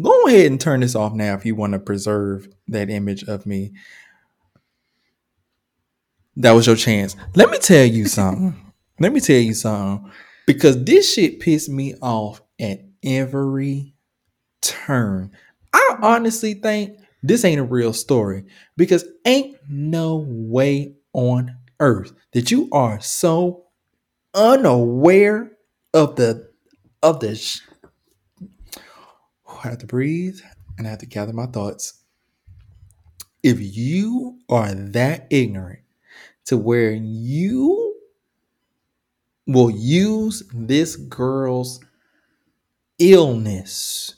[0.00, 3.46] go ahead and turn this off now if you want to preserve that image of
[3.46, 3.72] me.
[6.36, 7.14] That was your chance.
[7.34, 8.72] Let me tell you something.
[9.00, 10.10] Let me tell you something.
[10.46, 13.94] Because this shit pissed me off at every
[14.60, 15.32] turn.
[15.72, 18.44] I honestly think this ain't a real story
[18.76, 23.64] because ain't no way on earth that you are so
[24.34, 25.52] unaware
[25.94, 26.50] of the
[27.02, 27.60] of the sh-
[29.46, 30.40] I have to breathe
[30.78, 31.94] and I have to gather my thoughts.
[33.42, 35.80] If you are that ignorant
[36.46, 37.96] to where you
[39.46, 41.80] will use this girl's
[42.98, 44.14] illness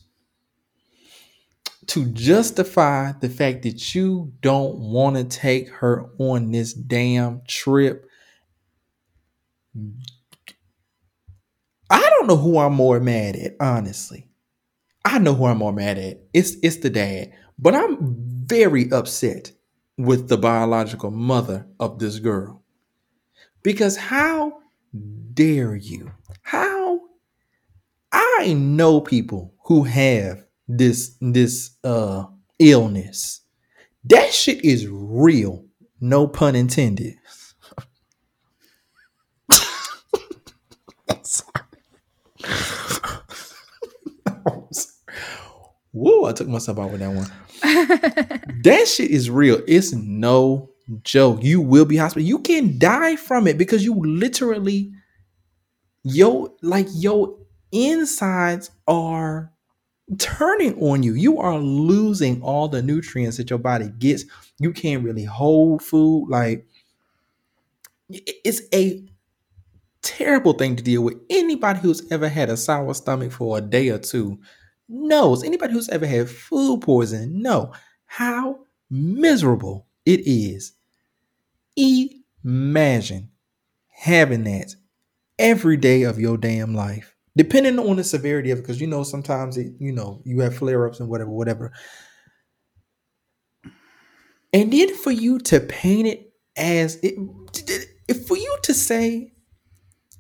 [1.87, 8.07] to justify the fact that you don't want to take her on this damn trip.
[11.91, 14.29] I don't know who I'm more mad at, honestly.
[15.05, 16.21] I know who I'm more mad at.
[16.33, 17.33] It's it's the dad.
[17.59, 19.53] But I'm very upset
[19.97, 22.63] with the biological mother of this girl.
[23.63, 24.61] Because how
[25.35, 26.11] dare you?
[26.43, 27.01] How
[28.13, 32.25] I know people who have this this uh
[32.59, 33.41] illness.
[34.05, 35.65] That shit is real.
[36.01, 37.15] No pun intended.
[41.11, 41.65] I'm sorry.
[44.47, 44.95] I'm sorry.
[45.95, 47.31] Whoa, I took myself out with that one.
[48.63, 49.63] that shit is real.
[49.69, 50.69] It's no
[51.05, 51.39] joke.
[51.41, 52.27] You will be hospital.
[52.27, 54.93] You can die from it because you literally
[56.03, 57.39] yo like your
[57.71, 59.53] insides are
[60.19, 61.15] turning on you.
[61.15, 64.25] You are losing all the nutrients that your body gets.
[64.59, 66.27] You can't really hold food.
[66.29, 66.67] Like
[68.09, 69.05] it's a
[70.03, 71.19] terrible thing to deal with.
[71.31, 74.41] Anybody who's ever had a sour stomach for a day or two
[74.89, 75.43] knows.
[75.43, 77.73] Anybody who's ever had food poisoning know
[78.07, 80.73] how miserable it is.
[81.77, 83.31] Imagine
[83.89, 84.75] having that
[85.39, 89.03] every day of your damn life depending on the severity of it, because you know
[89.03, 91.73] sometimes it, you know, you have flare ups and whatever, whatever.
[94.53, 97.17] And then for you to paint it as it,
[98.29, 99.33] for you to say,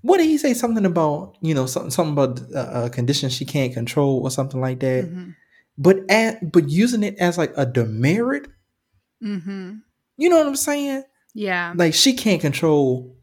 [0.04, 0.52] what did he say?
[0.52, 4.60] Something about you know something something about a, a condition she can't control or something
[4.60, 5.06] like that.
[5.06, 5.30] Mm-hmm.
[5.78, 8.46] But at but using it as like a demerit,
[9.22, 9.76] Mm-hmm.
[10.18, 11.04] you know what I'm saying?
[11.34, 11.72] Yeah.
[11.74, 13.16] Like she can't control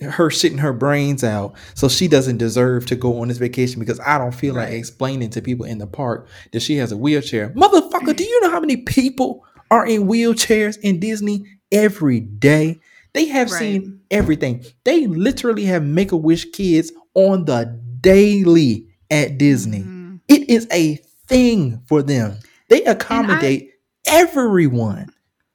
[0.00, 3.98] her shitting her brains out so she doesn't deserve to go on this vacation because
[4.00, 7.50] I don't feel like explaining to people in the park that she has a wheelchair.
[7.50, 12.78] Motherfucker, do you know how many people are in wheelchairs in Disney every day?
[13.16, 13.58] They have Right.
[13.58, 14.62] seen everything.
[14.84, 19.80] They literally have make a wish kids on the daily at Disney.
[19.80, 20.20] Mhm.
[20.28, 22.34] It is a thing for them.
[22.68, 23.70] They accommodate
[24.06, 25.06] everyone.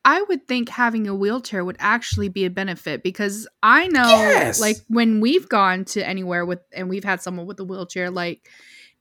[0.04, 4.60] I would think having a wheelchair would actually be a benefit because I know, Yes.
[4.60, 8.50] like, when we've gone to anywhere with and we've had someone with a wheelchair, like,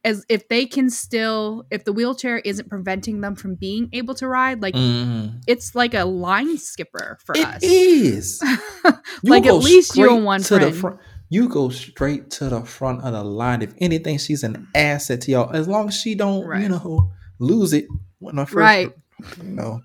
[0.05, 4.27] as if they can still, if the wheelchair isn't preventing them from being able to
[4.27, 5.43] ride, like, Mhm.
[5.47, 7.63] it's like a line skipper for It us.
[7.63, 8.43] is.
[9.23, 10.77] You like, at least you straight and one to the friend.
[10.77, 10.97] front.
[11.29, 13.61] You go straight to the front of the line.
[13.63, 15.51] If anything, she's an asset to y'all.
[15.55, 17.87] As long as she don't, you know, lose it
[18.19, 18.93] when I first, Right.
[19.45, 19.81] You know,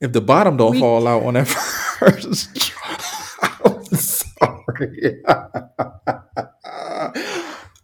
[0.00, 1.46] if the bottom don't We- fall out on that
[1.98, 2.72] first,
[3.62, 5.22] I'm sorry,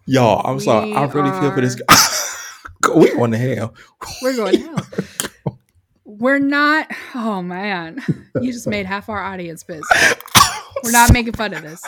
[0.08, 0.42] y'all.
[0.44, 0.92] I'm sorry.
[0.94, 1.94] I We really feel for this are- guy.
[2.80, 3.74] Go- we going to hell.
[4.22, 5.58] We're going to hell.
[6.04, 6.88] We're not.
[7.14, 8.02] Oh man,
[8.40, 9.86] you just made half our audience pissed.
[10.84, 11.82] We're not making fun of this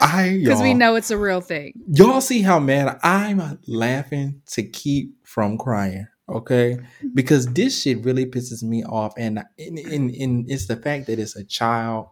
[0.00, 1.72] I because we know it's a real thing.
[1.88, 6.76] Y'all see how mad I'm laughing to keep from crying, okay?
[6.78, 7.08] Mm-hmm.
[7.14, 11.18] Because this shit really pisses me off, and and, and, and it's the fact that
[11.18, 12.08] it's a child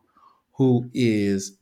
[0.57, 1.59] who is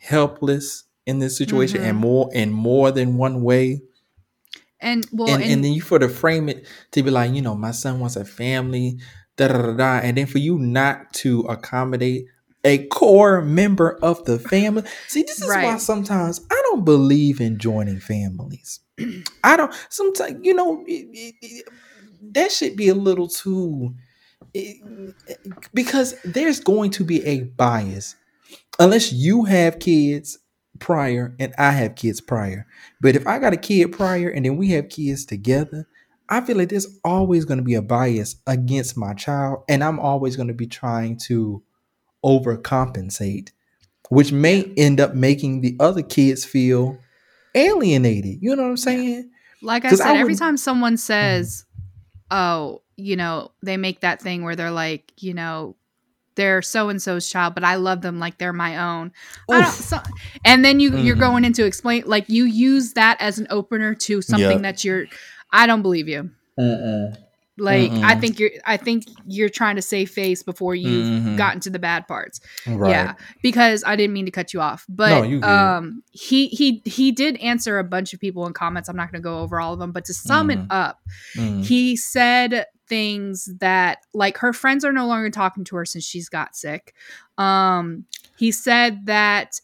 [0.00, 2.00] helpless in this situation, and Mhm.
[2.00, 3.82] more in more than one way.
[4.80, 7.42] And well, and, and, and then you for to frame it to be like, you
[7.42, 8.98] know, my son wants a family,
[9.36, 12.26] da da da da, and then for you not to accommodate
[12.64, 14.82] a core member of the family.
[15.08, 18.80] See, this is why sometimes I don't believe in joining families.
[19.42, 19.72] I don't.
[19.90, 21.68] Sometimes you know it, it- it-
[22.32, 23.94] that should be a little too,
[25.72, 28.16] because there's going to be a bias
[28.78, 30.38] unless you have kids
[30.78, 32.66] prior and I have kids prior.
[33.00, 35.86] But if I got a kid prior and then we have kids together,
[36.28, 40.00] I feel like there's always going to be a bias against my child, and I'm
[40.00, 41.62] always going to be trying to
[42.24, 43.50] overcompensate,
[44.08, 46.98] which may end up making the other kids feel
[47.54, 48.38] alienated.
[48.40, 49.30] You know what I'm saying?
[49.64, 50.98] like I said, every wouldn't- time someone mm-hmm.
[50.98, 51.64] says,
[52.30, 55.76] "Oh, you know," they make that thing where they're like, you know,
[56.36, 59.12] they're so and so's child, but I love them like they're my own.
[59.50, 59.98] I don't, so,
[60.44, 61.20] and then you you're Mhm.
[61.20, 64.58] going into explain like you use that as an opener to something Yeah.
[64.58, 65.06] that you're.
[65.52, 66.30] I don't believe you.
[66.58, 67.16] Mm-mm.
[67.56, 68.20] Like I Mm-mm.
[68.20, 68.50] think you're.
[68.66, 71.36] I think you're trying to save face before you've Mhm.
[71.36, 72.40] gotten to the bad parts.
[72.66, 72.90] Right.
[72.90, 76.82] Yeah, because I didn't mean to cut you off, but No, you um, he he
[76.84, 78.88] he did answer a bunch of people in comments.
[78.88, 80.66] I'm not going to go over all of them, but to sum it Mhm.
[80.70, 80.98] up,
[81.36, 81.64] Mm.
[81.64, 86.28] he said things that like her friends are no longer talking to her since she's
[86.28, 86.94] got sick.
[87.38, 88.04] Um,
[88.36, 89.60] he said that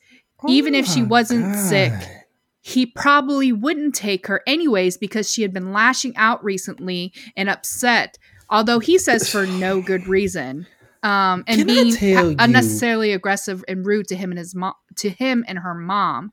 [0.48, 1.92] even if she Oh wasn't sick,
[2.60, 8.18] he probably wouldn't take her anyways because she had been lashing out recently and upset.
[8.48, 10.66] Although he says for no good reason,
[11.02, 15.44] um, and Can being unnecessarily aggressive and rude to him and his mom, to him
[15.48, 16.32] and her mom.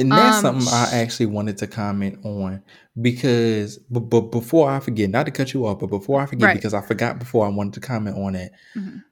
[0.00, 2.62] And that's Um, something I actually wanted to comment on
[3.00, 6.46] because, but, but before I forget, not to cut you off, but before I forget,
[6.46, 6.54] Right.
[6.56, 8.50] because I forgot before I wanted to comment on it.
[8.74, 9.02] Mhm.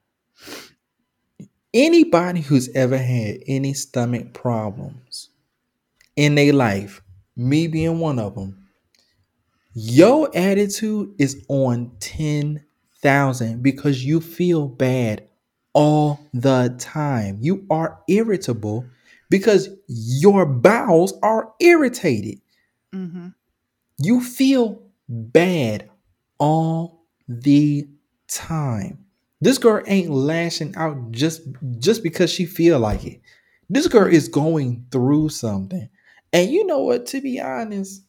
[1.74, 5.28] Anybody who's ever had any stomach problems
[6.16, 7.02] in their life,
[7.36, 8.64] me being one of them,
[9.74, 15.28] your attitude is on 10,000 because you feel bad
[15.74, 17.38] all the time.
[17.42, 18.86] You are irritable
[19.30, 22.40] because your bowels are irritated.
[22.92, 23.28] hmm
[23.98, 25.90] You feel bad
[26.38, 27.88] all the
[28.28, 29.04] time.
[29.40, 31.42] This girl ain't lashing out just
[31.78, 33.20] just because she feel like it.
[33.70, 35.88] This girl is going through something.
[36.32, 38.02] And you know what, to be honest,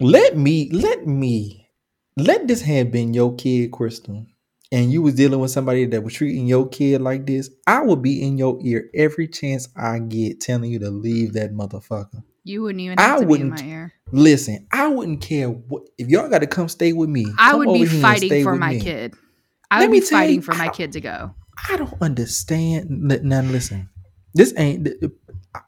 [0.00, 1.68] let me let me
[2.16, 4.26] let this have been your kid, Crystal,
[4.72, 8.02] and you was dealing with somebody that was treating your kid like this, I would
[8.02, 12.22] be in your ear every chance I get telling you to leave that motherfucker.
[12.44, 13.92] You wouldn't even I have to be in wouldn't- my ear.
[14.12, 17.26] Listen, I wouldn't care what if y'all got to come stay with me.
[17.38, 18.80] I would be fighting for my me.
[18.80, 19.14] kid.
[19.68, 21.34] I Let would be fighting you, for my kid to go.
[21.68, 22.86] I don't understand.
[22.88, 23.88] Now listen,
[24.32, 24.88] this ain't.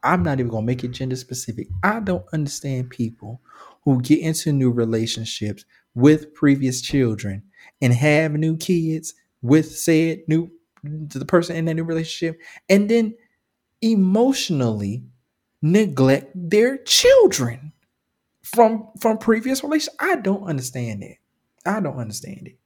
[0.05, 1.67] I'm not even gonna make it gender specific.
[1.83, 3.41] I don't understand people
[3.85, 5.65] who get into new relationships
[5.97, 7.43] with previous children
[7.81, 10.51] and have new kids with said new
[10.85, 13.15] the person in that new relationship, and then
[13.83, 15.05] emotionally
[15.63, 17.73] neglect their children
[18.43, 19.95] from from previous relations.
[20.01, 21.19] I don't understand it.
[21.67, 22.59] I don't understand it.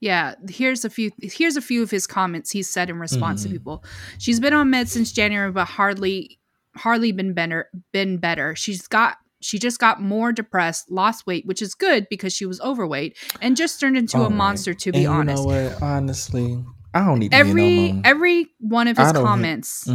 [0.00, 3.44] Yeah, here's a few here's a few of his comments he said in response Mhm.
[3.44, 3.84] to people.
[4.18, 6.38] She's been on meds since January but hardly
[6.76, 8.54] hardly been better been better.
[8.54, 12.58] She's got she just got more depressed, lost weight, which is good because she was
[12.62, 15.46] overweight and just turned into a monster to be honest.
[15.82, 16.64] Honestly,
[16.94, 19.86] I don't need Every no every one of his comments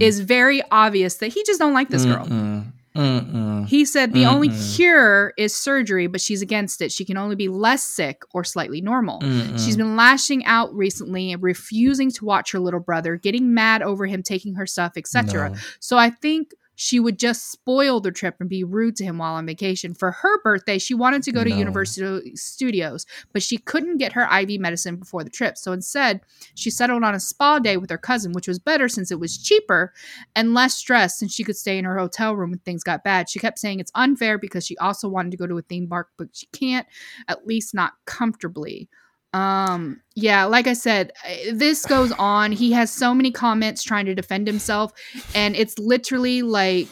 [0.00, 2.26] is very obvious that he just don't like this girl.
[2.26, 2.72] Mm-mm.
[2.96, 3.68] Mm-mm.
[3.68, 4.74] He said the only Mm-mm.
[4.74, 6.90] cure is surgery, but she's against it.
[6.90, 9.20] She can only be less sick or slightly normal.
[9.58, 14.06] She's been lashing out recently and refusing to watch her little brother, getting mad over
[14.06, 15.50] him taking her stuff, etc.
[15.50, 15.56] No.
[15.78, 19.34] So I think she would just spoil the trip and be rude to him while
[19.34, 19.94] on vacation.
[19.94, 21.56] For her birthday, she wanted to go to No.
[21.56, 25.56] Universal Studios, but she couldn't get her IV medicine before the trip.
[25.56, 26.20] So instead,
[26.54, 29.38] she settled on a spa day with her cousin, which was better since it was
[29.38, 29.92] cheaper
[30.34, 33.28] and less stress since she could stay in her hotel room when things got bad.
[33.28, 36.10] She kept saying it's unfair because she also wanted to go to a theme park,
[36.16, 36.86] but she can't,
[37.28, 38.88] at least not comfortably.
[39.36, 41.12] Um, yeah, like I said,
[41.52, 42.52] this goes on.
[42.52, 44.92] He has so many comments trying to defend himself,
[45.34, 46.88] and it's literally like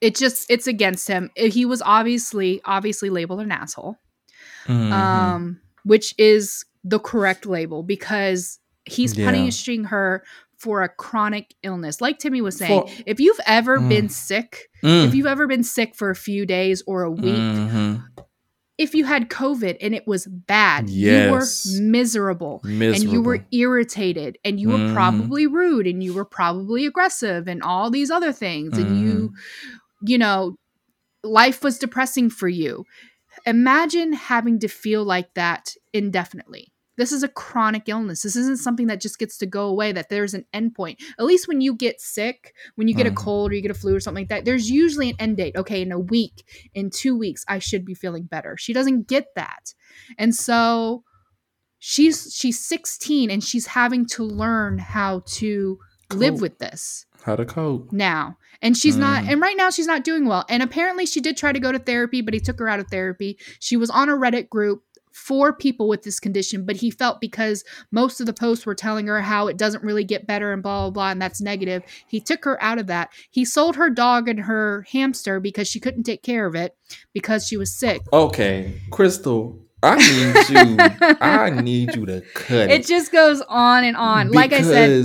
[0.00, 1.30] it just it's against him.
[1.36, 3.96] He was obviously obviously labeled an asshole.
[4.66, 4.92] Mhm.
[4.92, 9.26] Um, which is the correct label because he's Yeah.
[9.26, 10.22] punishing her
[10.58, 12.00] for a chronic illness.
[12.00, 13.88] Like Timmy was saying, For- if you've ever Mm.
[13.88, 15.08] been sick, Mm.
[15.08, 18.04] if you've ever been sick for a few days or a week, Mhm.
[18.82, 21.64] If you had COVID and it was bad, Yes.
[21.66, 22.60] you were miserable.
[22.64, 22.94] Miserable.
[22.94, 24.92] And you were irritated and you were Mhm.
[24.94, 28.76] probably rude and you were probably aggressive and all these other things.
[28.76, 30.06] And you, Mm-hmm.
[30.08, 30.56] you know,
[31.22, 32.84] life was depressing for you.
[33.46, 36.71] Imagine having to feel like that indefinitely.
[36.96, 38.22] This is a chronic illness.
[38.22, 41.02] This isn't something that just gets to go away, that there's an end point.
[41.18, 43.12] At least when you get sick, when you get Mhm.
[43.12, 45.36] a cold or you get a flu or something like that, there's usually an end
[45.38, 45.56] date.
[45.56, 48.56] Okay, in a week, in two weeks, I should be feeling better.
[48.58, 49.72] She doesn't get that.
[50.18, 51.04] And so
[51.78, 55.78] she's she's 16 and she's having to learn how to
[56.12, 57.90] live with this How to cope.
[57.92, 58.36] now.
[58.60, 59.32] And she's not, Mm.
[59.32, 60.44] and right now she's not doing well.
[60.48, 62.86] And apparently she did try to go to therapy, but he took her out of
[62.88, 63.38] therapy.
[63.58, 67.64] She was on a Reddit group for people with this condition, but he felt because
[67.90, 70.82] most of the posts were telling her how it doesn't really get better and blah,
[70.82, 71.82] blah, blah, and that's negative.
[72.08, 73.10] He took her out of that.
[73.30, 76.76] He sold her dog and her hamster because she couldn't take care of it
[77.12, 78.02] because she was sick.
[78.12, 80.76] Okay, Crystal, I need you.
[81.20, 82.86] I need you to cut It it.
[82.86, 84.30] just goes on and on.
[84.30, 85.04] Like I said,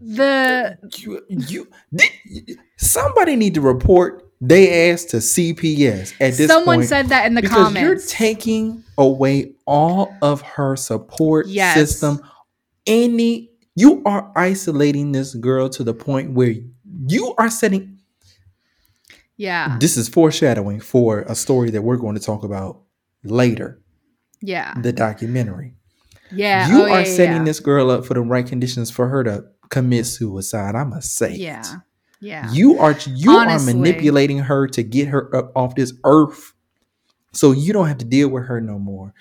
[0.00, 6.78] the you, you did, somebody need to report they asked to CPS at this someone
[6.78, 6.88] point.
[6.88, 7.80] said that in the because comments.
[7.80, 11.74] you're taking away all of her support Yes.
[11.74, 12.20] system.
[12.86, 16.54] Any you are isolating this girl to the point where
[17.08, 17.98] you are setting
[19.36, 19.76] yeah.
[19.80, 22.82] this is foreshadowing for a story that we're going to talk about
[23.24, 23.80] later,
[24.40, 24.74] Yeah.
[24.80, 25.74] the documentary.
[26.30, 26.68] Yeah.
[26.68, 27.44] you oh, are yeah, yeah, setting yeah.
[27.44, 30.74] this girl up for the right conditions for her to commit suicide.
[30.74, 31.34] I must say.
[31.34, 31.66] it.
[32.24, 32.50] Yeah.
[32.52, 33.72] You are you Honestly.
[33.72, 36.52] are manipulating her to get her up off this earth,
[37.32, 39.12] so you don't have to deal with her no more.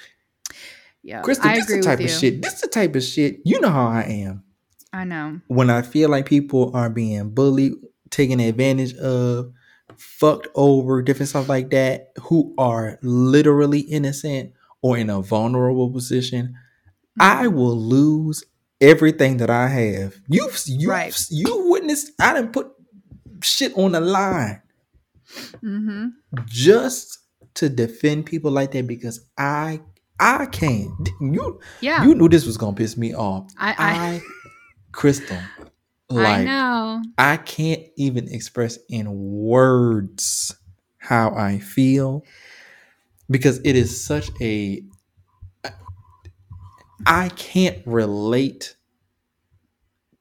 [1.03, 1.21] yeah.
[1.21, 2.41] Crystal, I this the type of shit.
[2.41, 3.39] This is the type of shit.
[3.43, 4.43] You know how I am
[4.93, 5.41] I know.
[5.47, 7.73] when I feel like people are being bullied,
[8.09, 9.51] taken advantage of,
[9.97, 16.55] fucked over, different stuff like that, who are literally innocent or in a vulnerable position.
[17.19, 17.55] I Mm-hmm.
[17.55, 18.43] will lose
[18.81, 20.15] everything that I have.
[20.27, 21.15] You've you Right.
[21.29, 22.11] you witnessed.
[22.19, 22.71] I didn't put
[23.43, 24.61] shit on the line
[25.63, 26.07] Mm-hmm.
[26.45, 27.19] just
[27.55, 29.81] to defend people like that because I
[30.19, 31.09] I can't.
[31.21, 32.03] You Yeah.
[32.03, 33.51] you knew this was gonna piss me off.
[33.57, 34.21] I I, I,
[34.91, 35.39] Crystal,
[36.11, 37.01] I know.
[37.17, 40.55] I can't even express in words
[40.97, 42.23] how I feel
[43.29, 44.83] because it is such a
[47.05, 48.75] I can't relate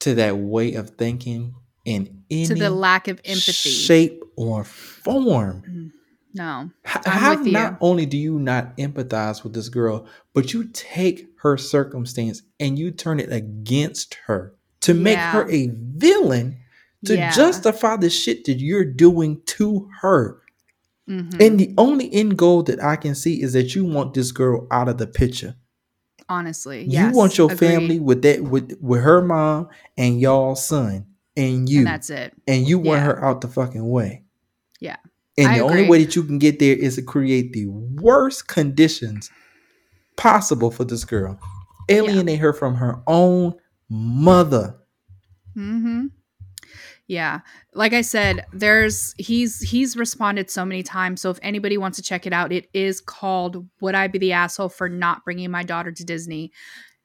[0.01, 1.55] to that way of thinking
[1.85, 3.70] in any To the lack of empathy.
[3.70, 5.93] shape or form.
[6.35, 6.70] no.
[6.87, 11.26] H- I'm How not only do you not empathize with this girl, but you take
[11.43, 15.33] her circumstance and you turn it against her to make Yeah.
[15.33, 16.57] her a villain
[17.05, 17.30] to Yeah.
[17.33, 20.39] justify the shit that you're doing to her.
[21.11, 21.41] Mhm.
[21.41, 24.66] And the only end goal that I can see is that you want this girl
[24.70, 25.57] out of the picture.
[26.28, 26.85] Honestly.
[26.85, 27.14] you Yes.
[27.14, 27.59] want your agreed.
[27.68, 29.68] family with that with with her mom
[29.99, 31.05] and y'all son
[31.37, 32.35] and you And that's it.
[32.47, 33.07] and you want Yeah.
[33.07, 34.24] her out the fucking way.
[34.80, 34.97] Yeah.
[35.39, 38.49] And I the only way that you can get there is to create the worst
[38.49, 39.30] conditions
[40.16, 41.39] possible for this girl.
[41.89, 43.55] Alienate her from her own
[43.89, 44.76] mother.
[45.57, 46.07] Mm-hmm.
[47.09, 47.41] Yeah.
[47.74, 51.20] Like I said, there's he's he's responded so many times.
[51.20, 54.33] So if anybody wants to check it out, it is called Would I Be the
[54.33, 56.53] Asshole for Not Bringing My Daughter to Disney?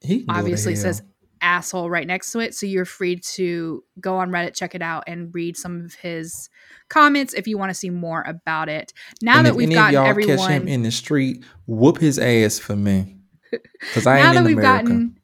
[0.00, 1.02] He can go to Obviously says
[1.40, 2.54] asshole right next to it.
[2.54, 6.48] So you're free to go on Reddit, check it out, and read some of his
[6.88, 8.92] comments if you want to see more about it.
[9.22, 12.76] Now and that we've gotten everyone catch him in the street, whoop his ass for
[12.76, 13.16] me.
[13.80, 14.82] Because I now ain't that in we've America.
[14.84, 15.20] gotten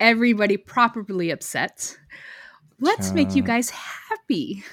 [0.00, 1.96] everybody properly upset,
[2.80, 4.64] let's make you guys happy.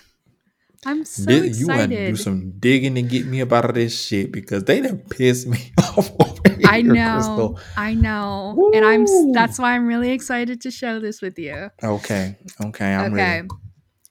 [0.86, 1.56] I'm so excited.
[1.56, 4.64] you want to do some digging to get me up out of this shit because
[4.66, 7.60] they done pissed me off over I here, know, Crystal.
[7.76, 9.06] I know, and I'm.
[9.34, 11.70] That's why I'm really excited to share this with you.
[11.84, 13.48] Okay, okay, I'm okay, ready.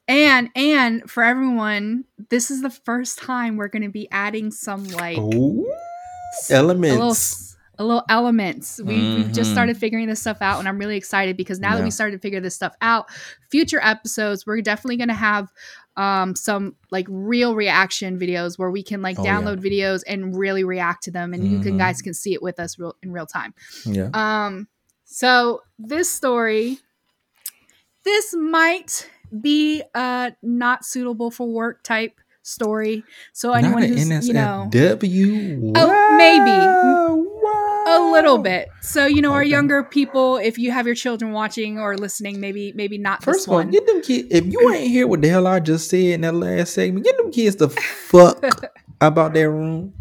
[0.08, 4.84] and and for everyone, this is the first time we're going to be adding some
[4.84, 5.66] like Ooh,
[6.40, 7.56] s- a little, elements.
[7.78, 8.80] a little elements.
[8.82, 9.52] We, We've just mm-hmm.
[9.52, 12.20] started figuring this stuff out, and I'm really excited because now that we started to
[12.20, 13.06] figure this stuff out,
[13.50, 15.50] future episodes we're definitely going to have
[15.96, 19.40] um some like real reaction videos where we can like Oh, yeah.
[19.40, 21.78] download videos and really react to them and you can Mhm.
[21.78, 23.54] guys can see it with us real in real time
[23.86, 24.10] Yeah.
[24.12, 24.66] um,
[25.04, 26.78] so this story,
[28.04, 29.08] this might
[29.40, 33.02] be a not suitable for work type story.
[33.32, 35.72] So anyone Not who's you know NSFW.
[35.76, 37.33] Oh, maybe.
[37.86, 38.68] A little bit.
[38.80, 42.72] So you know our younger people, if you have your children watching or listening, maybe
[42.74, 43.70] maybe not First this of all, one.
[43.70, 44.28] get them kids.
[44.30, 47.16] If you ain't hear what the hell I just said in that last segment, get
[47.16, 48.42] them kids the fuck
[49.00, 49.92] about their room.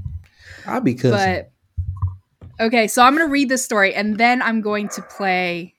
[0.66, 1.12] I'll be cussing.
[2.60, 5.74] but okay, so I'm gonna read this story and then I'm going to play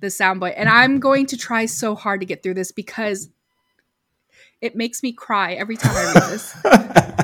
[0.00, 3.30] the soundbite, and I'm going to try so hard to get through this because
[4.60, 6.54] it makes me cry every time I read this.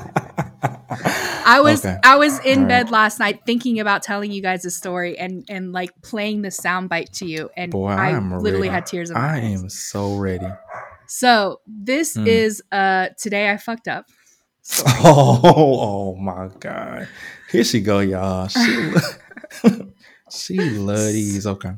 [1.53, 1.99] I was Okay.
[2.03, 2.69] I was in All right.
[2.69, 6.49] bed last night thinking about telling you guys a story and and like playing the
[6.49, 8.75] soundbite to you, and Boy, I I'm literally ready.
[8.75, 9.63] had tears in my I eyes.
[9.63, 10.49] am so ready.
[11.09, 12.27] So this Mm.
[12.27, 14.07] is uh today I fucked up.
[14.63, 14.95] story.
[15.05, 17.09] Oh, oh my god.
[17.51, 18.49] Here she go, y'all.
[18.49, 18.75] She
[20.31, 21.47] she love.
[21.47, 21.73] Okay.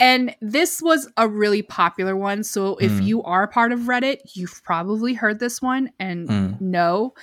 [0.00, 2.42] And this was a really popular one.
[2.44, 3.04] So if Mm.
[3.06, 6.60] you are part of Reddit, you've probably heard this one and Mm.
[6.60, 7.14] know.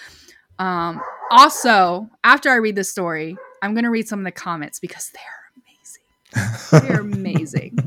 [0.60, 1.01] Um,
[1.32, 5.12] also, after I read this story, I'm going to read some of the comments because
[5.14, 6.88] they're amazing.
[6.88, 7.80] They're amazing.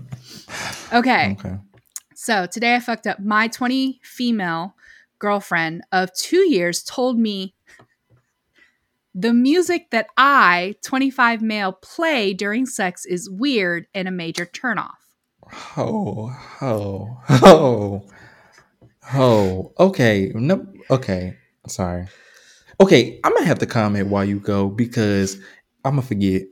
[0.92, 1.36] Okay.
[1.38, 1.56] Okay.
[2.14, 3.20] So today I fucked up.
[3.20, 4.74] My 20 female
[5.18, 7.54] girlfriend of two years told me
[9.14, 14.90] the music that I, 25 male, play during sex is weird and a major turnoff.
[15.76, 18.06] Oh, oh, oh,
[19.12, 19.72] oh.
[19.78, 20.32] Okay.
[20.34, 20.66] No.
[20.90, 21.36] Okay.
[21.68, 22.06] Sorry.
[22.82, 23.20] Okay.
[23.22, 25.36] I'm gonna have to comment while you go because
[25.84, 26.42] I'm gonna forget.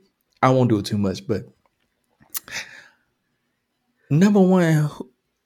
[0.41, 1.43] I won't do it too much, but
[4.09, 4.89] number one,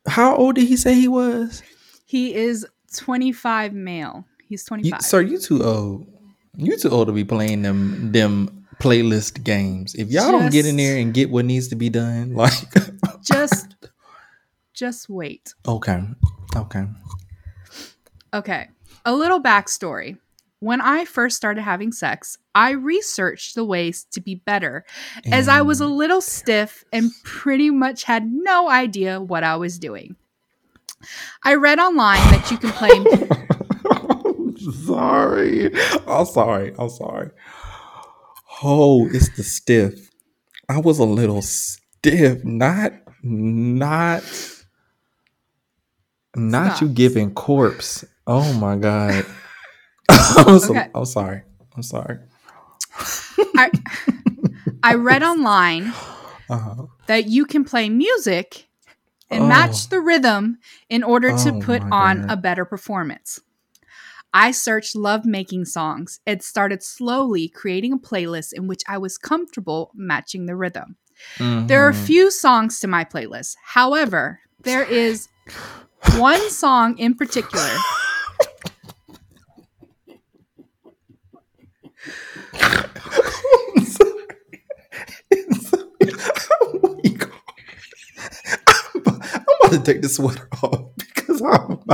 [0.07, 1.63] how old did he say he was?
[2.05, 2.65] He is
[2.95, 4.25] 25 male.
[4.47, 5.01] He's You, 25.
[5.01, 6.07] sir, you too old.
[6.55, 9.95] You too old to be playing them them playlist games.
[9.95, 12.53] If y'all don't get in there and get what needs to be done, like
[13.23, 13.75] just
[14.73, 15.53] just wait.
[15.67, 16.03] okay,
[16.55, 16.85] okay.
[18.33, 18.67] Okay.
[19.05, 20.17] A little backstory.
[20.65, 24.83] When I first started having sex, I researched the ways to be better
[25.31, 29.57] as I was a And- little stiff and pretty much had no idea what I
[29.57, 30.15] was doing.
[31.43, 32.89] I read online that you can play.
[34.87, 35.69] Sorry.
[36.07, 36.73] I'm sorry.
[36.79, 37.29] I'm sorry.
[38.63, 40.09] Oh, it's the stiff.
[40.67, 42.43] I was a little stiff.
[42.43, 42.91] Not,
[43.21, 44.23] not,
[46.35, 46.81] not Stop.
[46.81, 48.03] you giving corpse.
[48.25, 49.25] Oh my god.
[50.37, 50.89] I'm, so- Okay.
[50.93, 51.41] I'm sorry.
[51.75, 52.19] I'm sorry.
[53.57, 53.69] I,
[54.83, 55.87] I read online
[56.49, 56.85] Uh-huh.
[57.07, 58.67] that you can play music
[59.29, 59.47] and Oh.
[59.47, 60.59] match the rhythm
[60.89, 62.31] in order to Oh put on God.
[62.31, 63.39] a better performance.
[64.33, 69.17] I searched love making songs and started slowly creating a playlist in which I was
[69.17, 70.97] comfortable matching the rhythm.
[71.39, 72.05] There are Mhm.
[72.05, 73.55] few songs to my playlist.
[73.63, 75.27] However, there is
[76.17, 77.69] one song in particular.
[82.53, 84.11] I'm sorry.
[85.31, 85.83] It's sorry.
[86.61, 87.31] Oh my God.
[89.05, 91.79] I'm, I'm about to take the sweater off because I'm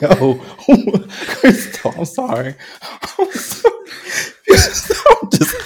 [0.00, 0.34] Yo,
[1.40, 2.54] Crystal, I'm sorry.
[3.18, 3.74] I'm sorry.
[4.48, 5.56] I'm just,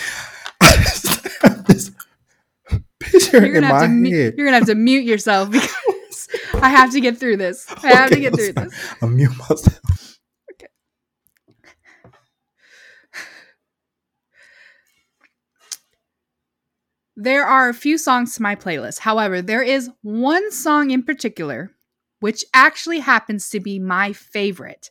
[1.42, 1.92] I just
[2.98, 4.34] picture You're in my to head.
[4.36, 7.66] you're gonna have to mute yourself because I have to get through this.
[7.84, 8.74] I have to get I'm through this.
[9.02, 9.80] I'm mute myself.
[17.16, 18.98] There are a few songs to my playlist.
[18.98, 21.70] However, there is one song in particular,
[22.20, 24.90] which actually happens to be my favorite,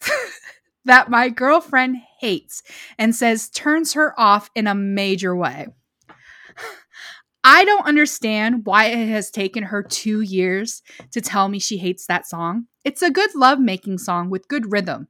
[0.84, 2.62] that my girlfriend hates
[2.98, 5.68] and says turns her off in a major way.
[7.44, 10.82] I don't understand why it has taken her two years
[11.12, 12.66] to tell me she hates that song.
[12.84, 15.06] It's a good love making song with good rhythm.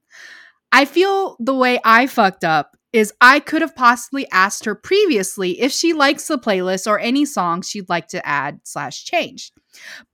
[0.70, 5.60] I feel the way I fucked up is I could have possibly asked her previously
[5.60, 9.52] if she likes the playlist or any songs she'd like to add slash change.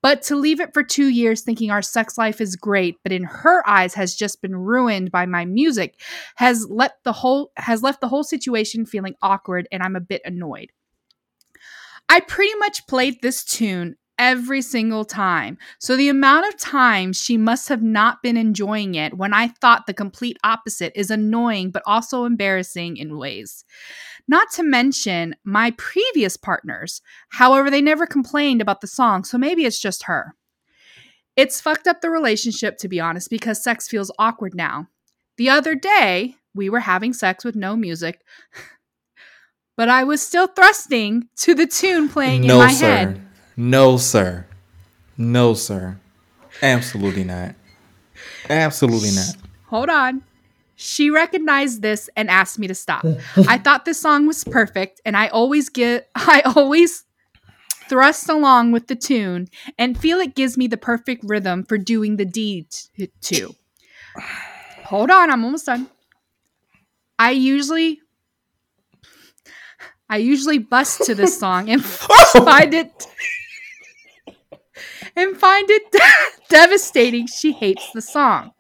[0.03, 3.25] But to leave it for two years thinking our sex life is great, but in
[3.25, 6.01] her eyes has just been ruined by my music,
[6.37, 10.23] has let the whole has left the whole situation feeling awkward and I'm a bit
[10.25, 10.73] annoyed.
[12.09, 15.59] I pretty much played this tune every single time.
[15.81, 19.89] So the amount of times she must have not been enjoying it when I thought
[19.89, 23.65] the complete opposite is annoying but also embarrassing in ways.
[24.29, 27.03] Not to mention my previous partners.
[27.31, 30.37] However, they never complained about the song, so maybe it's just her.
[31.35, 34.87] It's fucked up the relationship, to be honest, because sex feels awkward now.
[35.37, 38.21] The other day, we were having sex with no music,
[39.77, 42.87] but I was still thrusting to the tune playing no, in my sir.
[42.87, 43.29] head.
[43.57, 44.47] No, sir.
[45.17, 45.99] No, sir.
[46.63, 47.55] Absolutely not.
[48.49, 49.37] Absolutely not.
[49.67, 50.23] Hold on.
[50.75, 53.05] She recognized this and asked me to stop.
[53.49, 57.05] I thought this song was perfect and I always get I always
[57.89, 59.49] thrust along with the tune
[59.79, 63.55] and feel it gives me the perfect rhythm for doing the deed t- to.
[64.85, 65.89] Hold on, I'm almost done.
[67.19, 68.01] I usually
[70.09, 73.07] I usually bust to this song and find it
[75.17, 75.83] and find it
[76.49, 78.53] devastating she hates the song.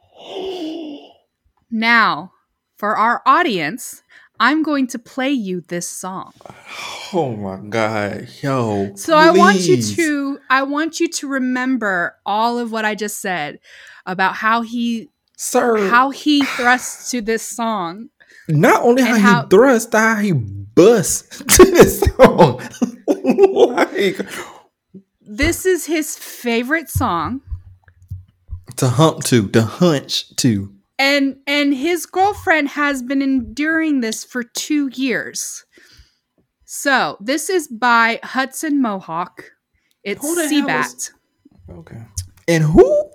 [1.70, 2.32] Now,
[2.76, 4.02] for our audience,
[4.38, 6.32] I'm going to play you this song.
[7.12, 8.94] Oh my god, yo.
[8.96, 13.20] So I want you to I want you to remember all of what I just
[13.20, 13.60] said
[14.06, 15.88] about how he sir.
[15.88, 18.08] how he thrusts to this song.
[18.48, 22.60] not only how and he how- thrust, how he bust to this song.
[23.06, 24.26] like
[25.34, 27.40] This is his favorite song.
[28.76, 30.74] to hump to, to hunch to.
[30.98, 35.64] and and his girlfriend has been enduring this for two years
[36.64, 39.50] so this is by Hudson Mohawke
[40.04, 41.12] it's Who the Cbat is-
[41.70, 42.02] Okay.
[42.48, 43.10] And who?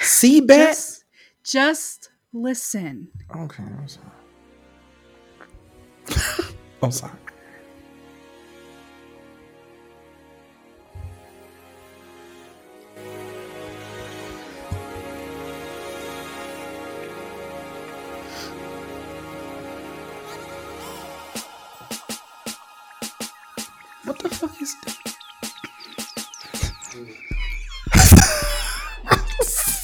[0.00, 0.48] Cbat?
[0.48, 1.04] just,
[1.44, 4.06] just listen Okay, I'm sorry.
[6.82, 7.12] I'm sorry.
[24.04, 24.96] What the fuck is that?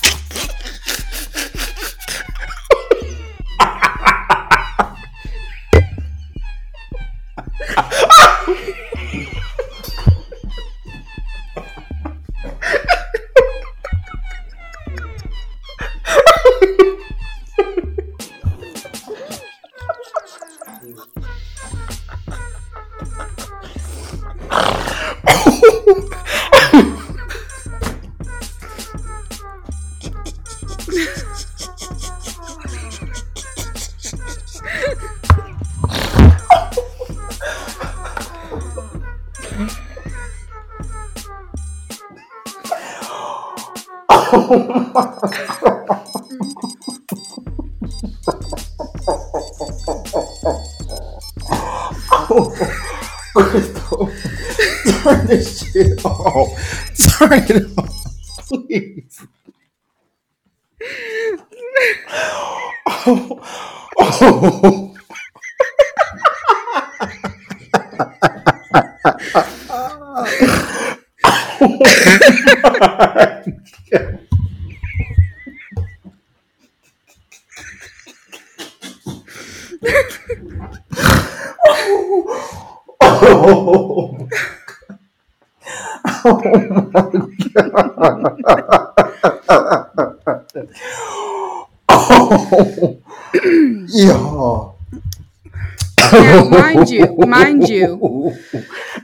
[97.77, 98.33] you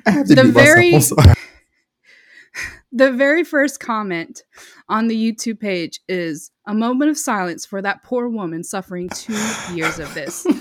[0.07, 0.93] I have to The very-
[2.93, 4.43] the very first comment
[4.89, 9.33] on the youtube page is a moment of silence for that poor woman suffering two
[9.75, 10.47] years of this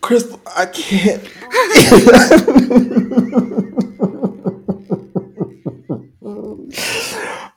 [0.00, 1.22] Crystal, I can't.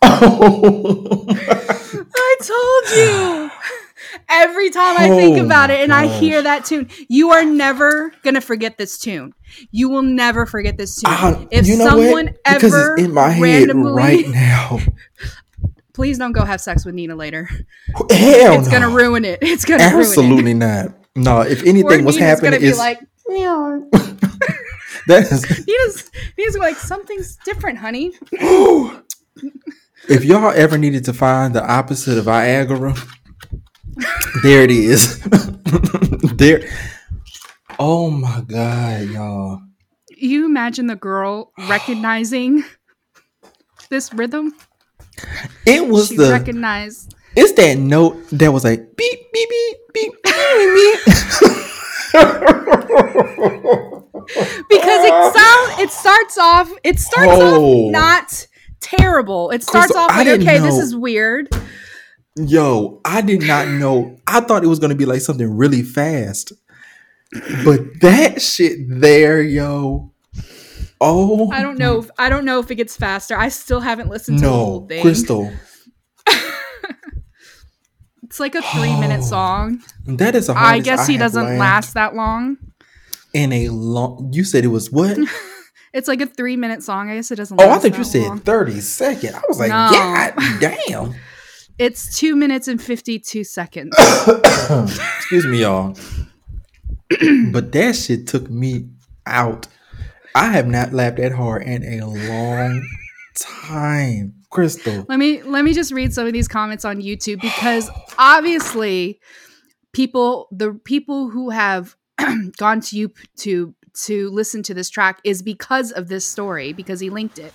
[0.02, 1.26] oh.
[2.16, 3.52] I told you.
[4.30, 8.14] Every time I think Oh about it and I hear that tune, you are never
[8.24, 9.34] gonna forget this tune.
[9.72, 11.12] You will never forget this tune.
[11.14, 12.44] I- if you know someone what?
[12.44, 14.80] Because ever it's in my head randomly, right now.
[15.94, 17.50] please don't go have sex with Nina later.
[18.10, 18.72] Hell It's no.
[18.72, 19.40] gonna ruin it.
[19.42, 20.00] It's gonna ruin it.
[20.00, 20.94] Absolutely not.
[21.16, 23.00] No, if Poor anything was Nina's happening, gonna be is like,
[25.08, 25.44] that is.
[25.68, 28.12] Nina's, Nina's like, something's different, honey.
[28.32, 32.98] if y'all ever needed to find the opposite of Viagra,
[34.44, 35.20] there it is.
[36.38, 36.62] there.
[37.80, 39.62] Oh my god, y'all.
[40.16, 42.64] You imagine the girl recognizing
[43.90, 44.54] this rhythm?
[45.66, 46.32] It was She the.
[46.32, 47.14] recognized.
[47.36, 51.00] it's that note that was like beep beep beep beep beep beep.
[54.70, 57.86] because it sound it starts off it starts Oh.
[57.88, 58.48] off not
[58.80, 59.50] terrible.
[59.52, 61.50] It starts off like okay, this is weird.
[62.36, 64.18] Yo, I did not know.
[64.28, 66.52] I thought it was gonna be like something really fast,
[67.64, 70.12] but that shit there, yo.
[71.00, 73.38] Oh, I don't know if I don't know if it gets faster.
[73.38, 75.02] I still haven't listened to the whole No, thing.
[75.04, 75.52] Crystal,
[78.24, 79.28] It's like a three minute Oh.
[79.28, 79.84] song.
[80.08, 80.58] that is a.
[80.58, 82.58] I guess he doesn't last that long.
[83.34, 84.32] in a long.
[84.34, 85.18] You said it was what?
[85.94, 87.12] It's like a three minute song.
[87.12, 87.62] I guess it doesn't.
[87.62, 88.40] Oh, I thought you said long.
[88.40, 89.36] thirty second.
[89.36, 89.90] I was like, No.
[89.92, 91.14] God damn.
[91.78, 93.96] It's two minutes and fifty two seconds.
[95.18, 95.96] Excuse me, y'all.
[97.52, 98.90] but that shit took me
[99.26, 99.68] out.
[100.36, 102.88] I have not laughed that hard in a long
[103.36, 104.36] time.
[104.50, 105.04] Crystal.
[105.10, 109.20] let me let me just read some of these comments on YouTube because obviously
[109.94, 111.96] people the people who have
[112.58, 113.74] gone to you to
[114.06, 117.54] to listen to this track is because of this story because he linked it.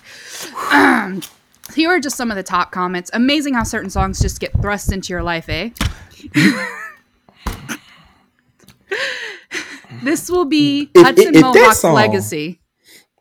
[1.75, 3.09] Here are just some of the top comments.
[3.13, 5.69] Amazing how certain songs just get thrust into your life, eh?
[10.03, 12.61] this will be If- Hudson if Mohawke's song- legacy.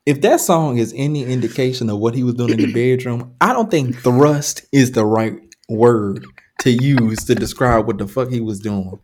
[0.07, 3.53] If that song is any indication of what he was doing in the bedroom, I
[3.53, 5.39] don't think thrust is the right
[5.69, 6.25] word
[6.61, 8.99] to use to describe what the fuck he was doing.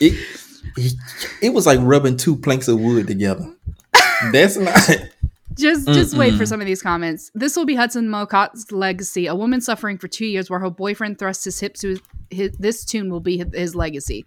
[0.00, 0.18] It
[1.40, 3.54] it was like rubbing two planks of wood together.
[4.32, 4.74] That's not
[5.56, 7.30] Just just wait for some of these comments.
[7.34, 9.26] This will be Hudson Mohawke's legacy.
[9.26, 12.00] A woman suffering for two years while her boyfriend thrusts his hips to his,
[12.30, 14.24] his this tune will be his, legacy.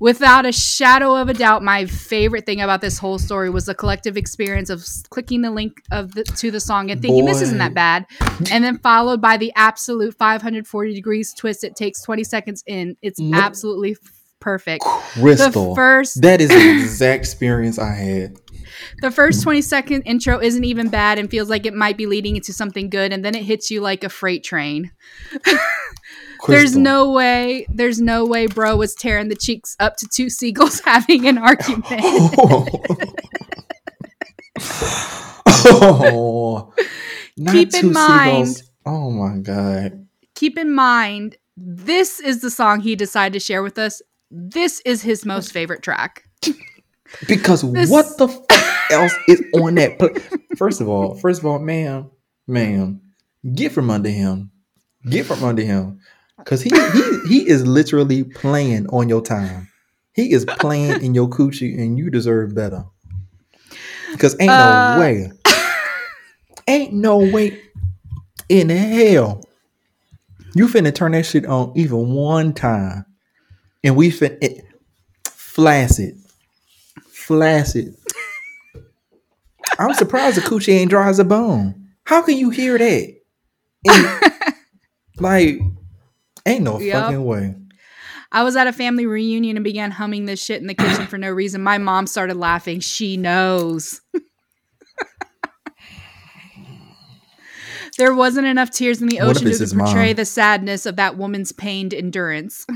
[0.00, 3.74] Without a shadow of a doubt, my favorite thing about this whole story was the
[3.74, 7.58] collective experience of clicking the link of the, to the song and thinking this isn't
[7.58, 8.06] that bad,
[8.50, 11.64] and then followed by the absolute 540 degrees twist.
[11.64, 12.96] It takes 20 seconds in.
[13.02, 13.96] It's absolutely
[14.40, 14.84] perfect.
[14.84, 15.70] crystal.
[15.70, 18.36] The first that is the exact experience I had.
[19.00, 22.36] The first 20 second intro isn't even bad and feels like it might be leading
[22.36, 24.90] into something good and then it hits you like a freight train.
[26.46, 30.78] There's no way there's no way bro was tearing the cheeks up to two seagulls
[30.84, 32.00] having an argument.
[35.70, 36.72] Oh,
[37.50, 38.62] Keep in mind- seagulls.
[38.86, 40.06] Oh my god.
[40.34, 44.00] keep in mind this is the song he decided to share with us.
[44.30, 46.22] This is his most favorite track
[47.26, 49.98] Because This- what the fuck else is on that?
[49.98, 50.10] Pl-
[50.56, 52.10] first of all, first of all, ma'am,
[52.46, 53.00] ma'am,
[53.54, 54.50] get from under him.
[55.08, 56.00] Get from under him.
[56.44, 59.68] Cause he he he is literally playing on your time.
[60.12, 62.84] He is playing in your coochie, and you deserve better.
[64.18, 65.32] Cause ain't Uh, no way,
[66.66, 67.60] ain't no way
[68.48, 69.42] in hell
[70.54, 73.04] you finna turn that shit on even one time,
[73.84, 74.64] and we fin it,
[75.24, 76.16] flaccid,
[77.28, 77.94] flaccid.
[79.78, 81.90] I'm surprised the coochie ain't dry as a bone.
[82.04, 83.14] How can you hear that?
[83.86, 84.54] And,
[85.20, 85.60] like,
[86.46, 87.04] ain't no Yup.
[87.04, 87.54] fucking way.
[88.32, 91.16] I was at a family reunion and began humming this shit in the kitchen for
[91.18, 91.62] no reason.
[91.62, 92.80] My mom started laughing.
[92.80, 94.00] She knows.
[97.98, 100.16] there wasn't enough tears in the ocean to portray mom?
[100.16, 102.66] the sadness of that woman's pained endurance.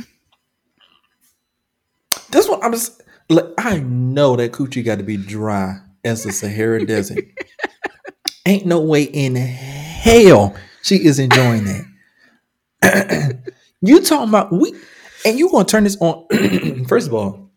[2.30, 2.74] That's what I'm.
[2.74, 3.00] s-
[3.32, 7.24] Like, I know that coochie got to be dry as the Sahara Desert.
[8.46, 11.64] Ain't no way in hell she is enjoying
[12.82, 13.52] that.
[13.80, 14.74] you talking about we,
[15.24, 16.26] and you gonna turn this on?
[16.88, 17.50] First of all,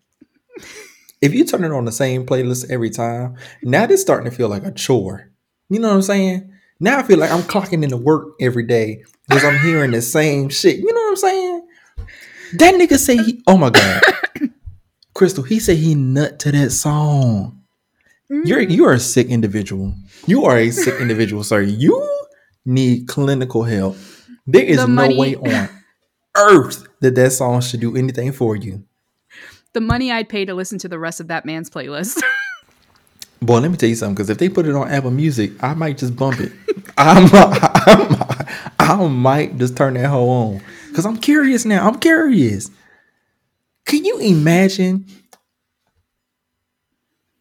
[1.22, 4.48] if you turn it on the same playlist every time, now this starting to feel
[4.48, 5.32] like a chore.
[5.70, 6.54] You know what I'm saying?
[6.80, 10.50] Now I feel like I'm clocking into work every day because I'm hearing the same
[10.50, 10.78] shit.
[10.78, 11.68] You know what I'm saying?
[12.54, 13.42] That nigga say he.
[13.48, 14.02] Oh my god.
[15.16, 17.62] Crystal, he said he nut to that song.
[18.30, 18.70] You're Mm.
[18.72, 19.94] you are a sick individual.
[20.28, 21.62] You are a sick individual, sir.
[21.62, 22.08] You
[22.66, 23.98] need clinical help.
[24.46, 25.70] There is The no way on
[26.36, 28.84] earth that that song should do anything for you.
[29.74, 32.22] the money I'd pay to listen to the rest of that man's playlist.
[33.42, 34.16] Boy, let me tell you something.
[34.16, 36.52] Because if they put it on Apple Music, I might just bump it.
[36.98, 38.48] I'm, I'm,
[38.80, 40.62] I might just turn that hoe on.
[40.90, 41.88] Because I'm curious now.
[41.88, 42.72] I'm curious.
[43.86, 45.06] Can you imagine?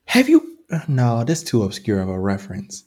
[0.06, 0.58] Have you?
[0.88, 2.84] No, that's too obscure of a reference.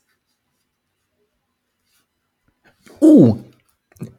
[3.03, 3.43] Ooh,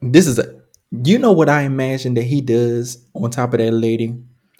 [0.01, 0.59] this is a.
[0.91, 4.15] You know what I imagine that he does on top of that lady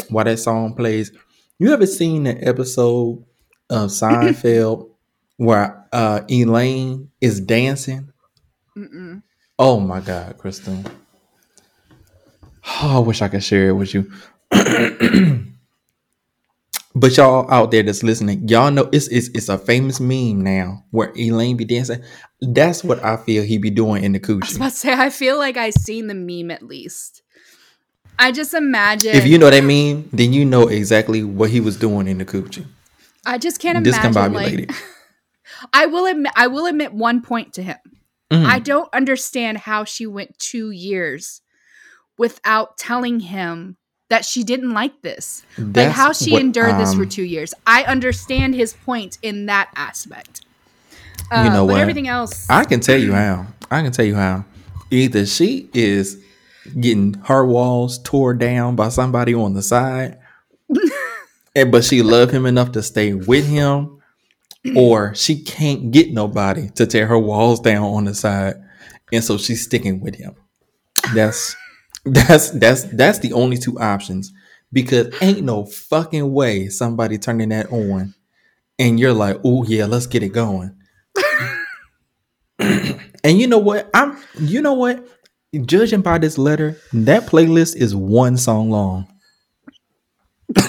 [0.10, 1.12] while that song plays?
[1.58, 3.24] You ever seen the episode
[3.70, 4.90] of Seinfeld
[5.38, 8.12] where uh, Elaine is dancing?
[8.78, 9.24] Mm-mm.
[9.58, 10.84] Oh my God, Crystal.
[12.82, 14.12] Oh, I wish I could share it with you.
[16.96, 20.84] but y'all out there that's listening, y'all know it's, it's it's a famous meme now
[20.92, 22.04] where Elaine be dancing.
[22.42, 24.56] That's what I feel he be doing in the I was coochie.
[24.56, 27.22] about to say, I feel like I seen the meme at least.
[28.18, 29.16] I just imagine.
[29.16, 32.26] If you know that meme, then you know exactly what he was doing in the
[32.26, 32.66] coochie.
[33.26, 34.12] I just can't imagine.
[34.12, 34.70] Discombobulated.
[34.70, 34.84] Like,
[35.74, 36.32] I will admit.
[36.36, 37.78] I will admit one point to him.
[38.32, 38.46] Mm.
[38.46, 41.42] I don't understand how she went two years
[42.18, 43.78] without telling him
[44.10, 45.44] that she didn't like this.
[45.58, 47.54] like how she what, endured this for um, two years.
[47.66, 50.42] I understand his point in that aspect.
[51.32, 51.82] Uh, You know but what?
[51.82, 53.48] everything else, I can tell you how.
[53.70, 54.46] I can tell you how.
[54.92, 56.22] Either she is
[56.80, 60.18] getting her walls tore down by somebody on the side,
[61.56, 64.02] and but she loved him enough to stay with him,
[64.76, 68.56] or she can't get nobody to tear her walls down on the side,
[69.14, 70.34] and so she's sticking with him.
[71.14, 71.56] That's
[72.06, 74.32] that's that's that's the only two options
[74.72, 78.14] because ain't no fucking way somebody turning that on,
[78.78, 80.76] and you're like, oh yeah, let's get it going.
[83.24, 83.90] And you know what?
[83.94, 85.06] I'm you know what?
[85.66, 89.08] Judging by this letter, that playlist is one song long.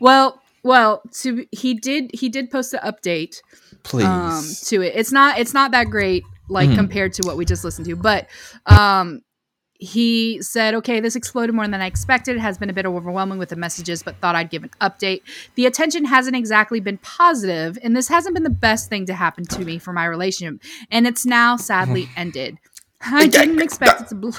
[0.00, 3.40] well, well, to he did he did post an update
[3.82, 4.04] Please.
[4.04, 4.92] um to it.
[4.94, 6.76] It's not it's not that great like Mhm.
[6.76, 8.28] compared to what we just listened to, but
[8.66, 9.22] um
[9.84, 12.36] he said, okay, this exploded more than I expected.
[12.36, 15.22] It has been a bit overwhelming with the messages, but thought I'd give an update.
[15.56, 19.42] The attention hasn't exactly been positive, and this hasn't been the best thing to happen
[19.46, 20.62] to me for my relationship.
[20.92, 22.58] And it's now sadly ended.
[23.00, 24.30] I didn't expect it to blow.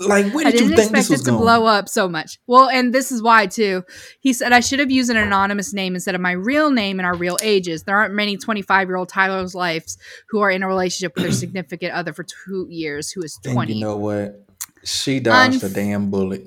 [0.00, 1.42] Like where I did you didn't think this expect was it to going?
[1.42, 2.38] blow up so much.
[2.46, 3.84] Well, and this is why too.
[4.20, 7.06] He said I should have used an anonymous name instead of my real name and
[7.06, 7.84] our real ages.
[7.84, 9.98] There aren't many 25 year old Tyler's lives
[10.28, 13.72] who are in a relationship with their significant other for two years who is 20.
[13.72, 14.46] And you know what?
[14.84, 16.42] She dodged Unf- a damn bullet.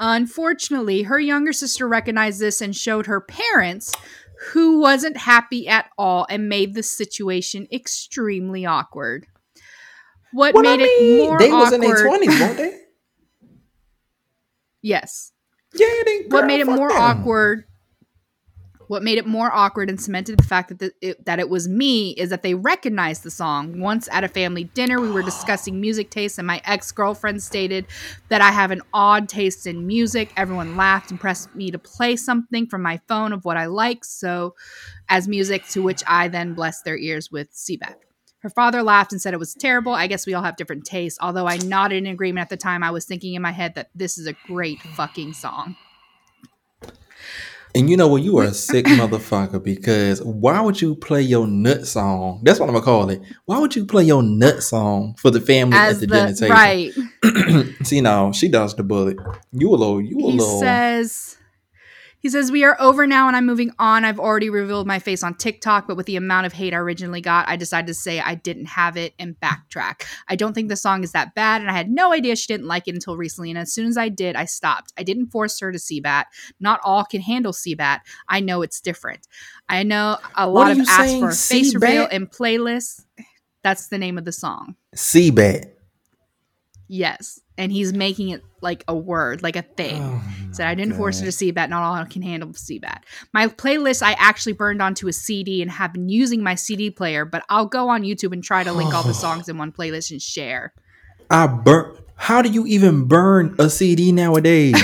[0.00, 3.92] Unfortunately, her younger sister recognized this and showed her parents,
[4.52, 9.26] who wasn't happy at all and made the situation extremely awkward.
[10.32, 11.60] What made I it mean, more they awkward?
[11.60, 12.78] was in their twenties, weren't they?
[14.82, 15.32] yes.
[15.74, 16.24] Yeah, they.
[16.28, 16.98] what made it more them.
[17.00, 17.64] awkward
[18.88, 21.68] what made it more awkward and cemented the fact that the, it, that it was
[21.68, 25.80] me is that they recognized the song once at a family dinner we were discussing
[25.80, 27.86] music tastes and my ex-girlfriend stated
[28.30, 32.16] that i have an odd taste in music everyone laughed and pressed me to play
[32.16, 34.54] something from my phone of what i like so
[35.08, 37.96] as music to which i then blessed their ears with Cbat
[38.40, 39.92] her father laughed and said it was terrible.
[39.92, 41.18] I guess we all have different tastes.
[41.20, 43.90] Although I nodded in agreement at the time, I was thinking in my head that
[43.94, 45.76] this is a great fucking song.
[47.74, 48.22] And you know what?
[48.22, 52.40] You are a sick motherfucker because why would you play your nut song?
[52.42, 53.20] That's what I'm gonna call it.
[53.44, 56.34] Why would you play your nut song for the family As at the, the, dinner
[56.34, 56.54] table?
[56.54, 59.18] right, See, now she dodged the bullet.
[59.52, 60.00] You a little.
[60.00, 60.60] You a he little.
[60.60, 61.37] says
[62.20, 64.04] he says we are over now and i'm moving on.
[64.04, 67.20] I've already revealed my face on tiktok but with the amount of hate i originally
[67.20, 70.04] got i decided to say i didn't have it and backtrack.
[70.28, 72.66] I don't think the song is that bad and i had no idea she didn't
[72.66, 73.50] like it until recently.
[73.50, 74.92] And as soon as i did i stopped.
[74.96, 76.24] I didn't force her to cbat
[76.60, 79.26] not all can handle cbat i know it's different.
[79.68, 83.04] I know a lot of you ask saying, for a face reveal and playlists.
[83.62, 84.76] That's the name of the song.
[84.94, 85.72] Cbat.
[86.86, 90.94] yes and he's making it like a word like a thing Oh, Said I didn't
[90.94, 91.68] force her to see CBAT.
[91.68, 93.02] Not all can handle CBAT.
[93.34, 97.24] My playlist I actually burned onto a CD and have been using my CD player,
[97.24, 100.10] but I'll go on YouTube and try to link all the songs in one playlist
[100.10, 100.72] and share.
[101.30, 101.98] I burn.
[102.16, 104.82] How do you even burn a CD nowadays?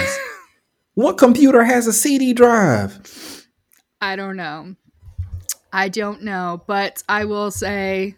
[0.95, 3.49] what computer has a CD drive?
[4.01, 4.77] I don't know.
[5.73, 8.17] I don't know, but I will say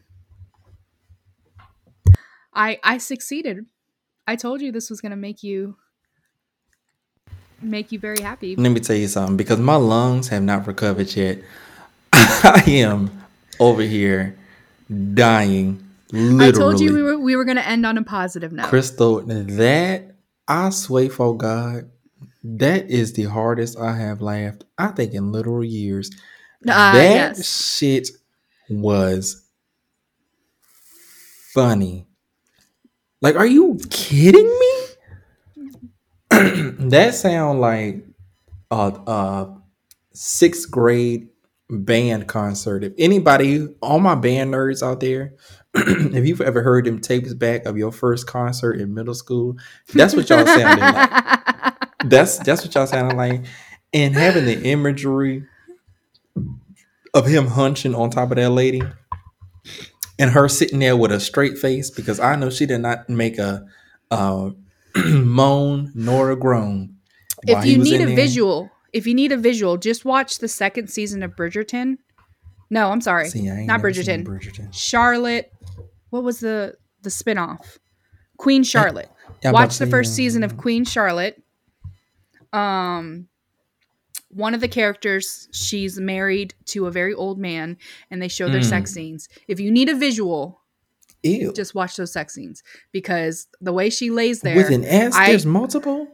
[2.53, 3.67] I I succeeded.
[4.27, 5.77] I told you this was going to make you
[7.63, 8.57] make you very happy.
[8.57, 11.39] Let me tell you something because my lungs have not recovered yet.
[12.13, 13.11] I am
[13.59, 14.37] over here
[15.15, 15.83] dying.
[16.13, 16.49] Literally.
[16.49, 18.67] I told you we were we were gonna end on a positive note.
[18.67, 20.15] Crystal, that
[20.47, 21.91] I swear for God,
[22.45, 24.65] that is the hardest I have laughed.
[24.79, 26.11] I think in literal years.
[26.63, 27.77] Uh, that yes.
[27.77, 28.09] shit
[28.69, 29.45] was
[31.53, 32.06] funny.
[33.23, 34.73] Like, are you kidding me?
[36.31, 38.05] that sound like
[38.71, 39.57] a, a
[40.13, 41.29] sixth grade
[41.71, 42.85] band concert.
[42.85, 45.35] If anybody, all my band nerds out there,
[45.75, 49.57] if you've ever heard them tapes back of your first concert in middle school,
[49.95, 51.23] that's what y'all sounded like.
[52.05, 53.47] That's that's what y'all sounded like.
[53.93, 55.45] And having the imagery
[57.15, 58.83] of him hunching on top of that lady
[60.19, 63.39] and her sitting there with a straight face because I know she did not make
[63.39, 63.67] a
[64.11, 64.51] uh,
[65.07, 66.97] moan nor a groan.
[67.47, 68.17] if you need a there.
[68.17, 71.99] visual, if you need a visual, just watch the second season of Bridgerton.
[72.71, 73.29] No, I'm sorry.
[73.29, 74.25] See, Not Bridgerton.
[74.25, 74.73] Bridgerton.
[74.73, 75.53] Charlotte.
[76.11, 77.79] What was the the spinoff?
[78.39, 79.11] Queen Charlotte.
[79.45, 81.43] Watch the first uh, season of Queen Charlotte.
[82.53, 83.29] Um
[84.37, 87.77] one of the characters, she's married to a very old man
[88.11, 88.69] and they show their Mm.
[88.69, 89.29] sex scenes.
[89.49, 90.61] If you need a visual,
[91.23, 91.53] Ew.
[91.55, 92.63] just watch those sex scenes
[92.93, 96.07] because the way she lays there With an S, I- there's multiple.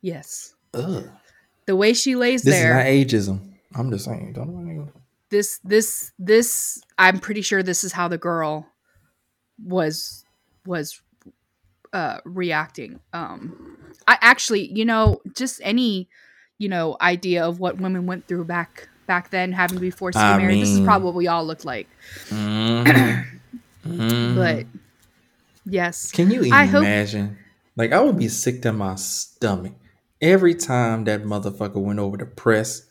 [0.00, 0.54] Yes.
[0.74, 1.08] Ugh.
[1.66, 2.84] The way she lays This there is
[3.28, 3.52] not ageism.
[3.74, 4.32] I'm just saying.
[4.32, 4.92] Don't know.
[5.30, 8.66] this this this i'm pretty sure this is how the girl
[9.62, 10.24] was
[10.64, 11.02] was
[11.92, 13.76] uh reacting um
[14.06, 16.08] i actually you know just any
[16.58, 20.18] you know idea of what women went through back back then having to be forced
[20.18, 21.88] to I be married this is probably what we all looked like
[22.28, 23.24] Mhm.
[23.86, 24.34] Mhm.
[24.36, 24.66] but
[25.64, 27.38] yes Can you I hope- imagine?
[27.76, 29.72] Like I would be sick to my stomach
[30.20, 32.82] every time that motherfucker went over to press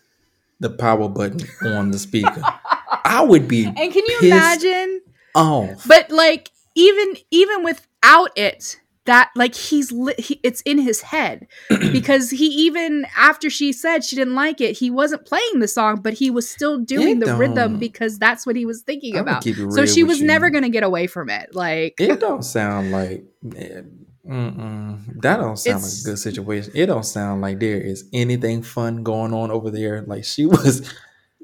[0.59, 2.41] the power button on the speaker.
[3.05, 5.01] I would be and can you imagine
[5.35, 11.01] Oh, but like even even without it that like he's li- he, it's in his
[11.01, 15.67] head because he even after she said she didn't like it he wasn't playing the
[15.67, 19.17] song but he was still doing It the rhythm because that's what he was thinking
[19.17, 20.27] I'ma about so she was you.
[20.27, 23.23] never going to get away from it like It don't sound like
[23.55, 23.81] eh,
[24.27, 25.21] mm-mm.
[25.21, 26.71] that don't sound like a good situation.
[26.75, 30.01] It don't sound like there is anything fun going on over there.
[30.01, 30.93] Like she was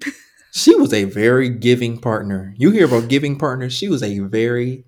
[0.52, 2.54] she was a very giving partner.
[2.58, 3.74] You hear about giving partners?
[3.74, 4.86] She was a very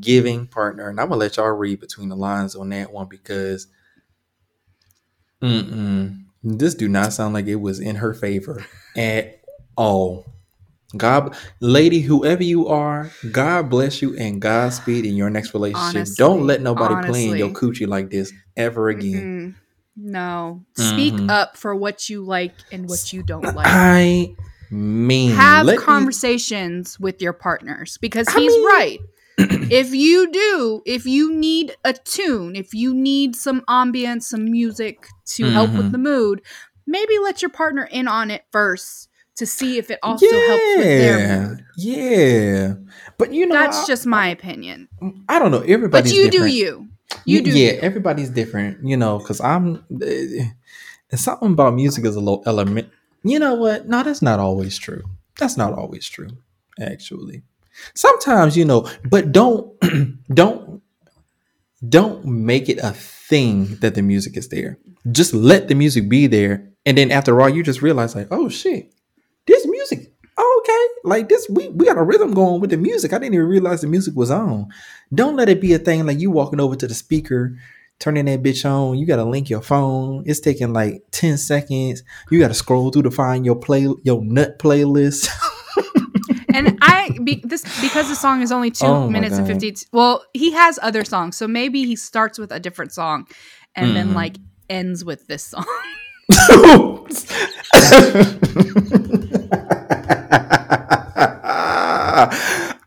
[0.00, 0.88] giving partner.
[0.88, 3.66] And I'm gonna let y'all read between the lines on that one because
[5.42, 8.64] mm-mm, this do not sound like it was in her favor
[8.96, 9.40] at
[9.76, 10.26] all.
[10.96, 15.96] God, lady, whoever you are, God bless you and Godspeed in your next relationship.
[15.96, 19.54] Honestly, Don't let nobody play in your coochie like this ever again.
[19.56, 19.60] mm,
[19.96, 21.30] no speak Mhm.
[21.30, 24.34] up for what you like and what you don't like I
[24.70, 28.98] mean, have let me- conversations with your partners because I he's mean- right.
[29.70, 35.06] If you do, if you need a tune, if you need some ambience, some music
[35.36, 35.92] to help with Mhm.
[35.92, 36.42] the mood,
[36.86, 40.96] maybe let your partner in on it first to see if it also helps with
[40.96, 41.64] their yeah, mood.
[41.76, 42.74] yeah.
[43.18, 44.88] But you know, That's I, just my opinion.
[45.28, 45.60] I don't know.
[45.60, 46.88] Everybody's But you do you.
[47.24, 47.78] You do yeah you.
[47.80, 50.44] everybody's different you know because i'm eh,
[51.14, 52.88] something about music is a little element
[53.24, 55.02] you know what no that's not always true
[55.38, 56.30] that's not always true
[56.80, 57.42] actually
[57.94, 59.72] sometimes you know but don't
[60.34, 60.82] don't
[61.88, 64.78] don't make it a thing that the music is there.
[65.10, 66.68] Just let the music be there.
[66.84, 68.92] And then after all you just realize like oh shit
[69.46, 70.86] this music okay.
[71.04, 73.12] Like this we, we got a rhythm going with the music.
[73.12, 74.68] I didn't even realize the music was on.
[75.14, 77.56] Don't let it be a thing like you walking over to the speaker
[78.00, 78.98] turning that bitch on.
[78.98, 80.24] You gotta link your phone.
[80.26, 82.02] It's taking like 10 seconds.
[82.30, 85.28] You gotta scroll through to find your play your nut playlist
[86.54, 89.74] And I be, this because the song is only two Oh minutes and fifty.
[89.92, 93.26] Well, he has other songs, so maybe he starts with a different song,
[93.74, 94.14] and then Mhm.
[94.14, 94.36] like
[94.68, 95.64] ends with this song.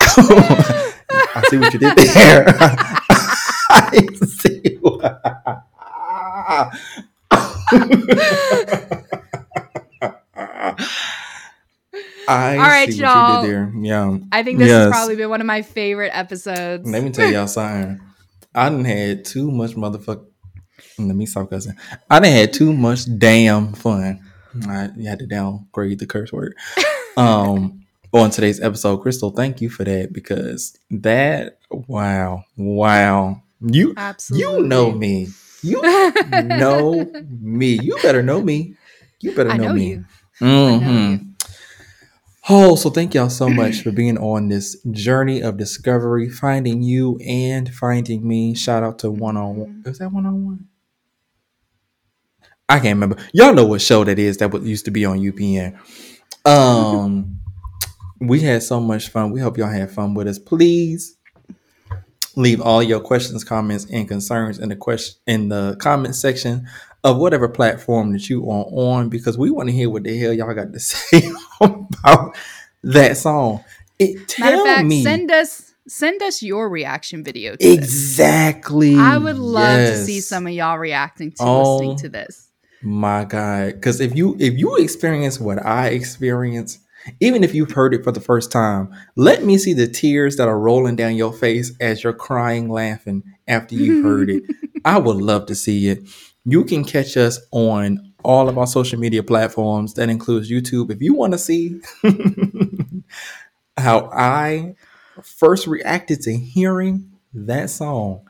[1.36, 2.46] I see what you did there.
[3.70, 5.22] I see what.
[12.28, 13.42] I All right, see y'all.
[13.42, 13.74] what you did there.
[13.84, 14.18] Yeah.
[14.32, 14.84] I think this Yes.
[14.86, 16.90] has probably been one of my favorite episodes.
[16.90, 18.00] Let me tell y'all something.
[18.56, 20.26] I didn't had too much motherfucker.
[21.00, 21.76] Let me stop cussing.
[22.10, 24.20] I didn't had too much damn fun.
[24.68, 26.56] I you had to downgrade the curse word.
[27.16, 33.44] Um, on today's episode, Crystal, thank you for that because that wow, wow.
[33.62, 34.62] You Absolutely.
[34.62, 35.28] you know me.
[35.62, 35.80] You
[36.44, 37.06] know
[37.40, 37.80] me.
[37.80, 38.74] You better know me.
[39.20, 39.90] You better I know, know me.
[39.90, 40.06] you.
[40.42, 41.12] know Mhm.
[41.22, 41.33] you.
[42.50, 47.18] Oh, so thank y'all so much for being on this journey of discovery, finding you
[47.26, 48.54] and finding me.
[48.56, 49.84] Shout out to one on one.
[49.86, 50.68] Is that one on one?
[52.68, 53.18] I can't remember.
[53.34, 55.78] Y'all know what show that is that used to be on UPN.
[56.46, 57.40] Um,
[58.20, 59.32] we had so much fun.
[59.32, 60.40] We hope y'all had fun with us.
[60.40, 61.18] Please
[62.36, 66.68] leave all your questions, comments, and concerns in the question in the comment section
[67.04, 70.32] of whatever platform that you are on because we want to hear what the hell
[70.34, 71.22] y'all got to say
[71.62, 72.36] about
[72.84, 73.64] that song.
[74.00, 77.78] It tell fact, me send us send us your reaction video to this.
[77.78, 78.96] exactly.
[78.96, 81.76] I would love to see some of y'all reacting to Oh.
[81.78, 82.50] listening to this.
[82.82, 86.80] My God, because if you if you experience what I experience,
[87.22, 90.48] even if you've heard it for the first time, let me see the tears that
[90.50, 94.44] are rolling down your face as you're crying, laughing after you've heard it.
[94.86, 96.04] I would love to see it.
[96.46, 99.94] You can catch us on all of our social media platforms.
[99.94, 100.92] That includes YouTube.
[100.92, 101.80] If you want to see
[103.78, 104.76] how I
[105.22, 108.28] first reacted to hearing that song,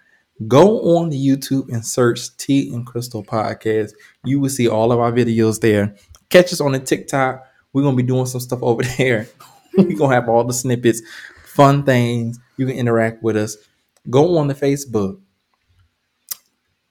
[0.47, 3.91] go on the YouTube and search Tea and Crystal Podcast.
[4.23, 5.95] You will see all of our videos there.
[6.29, 7.43] Catch us on the TikTok.
[7.73, 9.27] We're gonna be doing some stuff over there.
[9.75, 11.01] We're gonna have all the snippets,
[11.45, 12.39] fun things.
[12.57, 13.57] You can interact with us.
[14.09, 15.19] Go on the Facebook.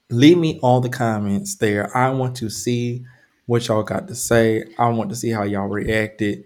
[0.09, 1.95] Leave me all the comments there.
[1.95, 3.05] I want to see
[3.45, 4.63] what y'all got to say.
[4.77, 6.43] I want to see how y'all reacted.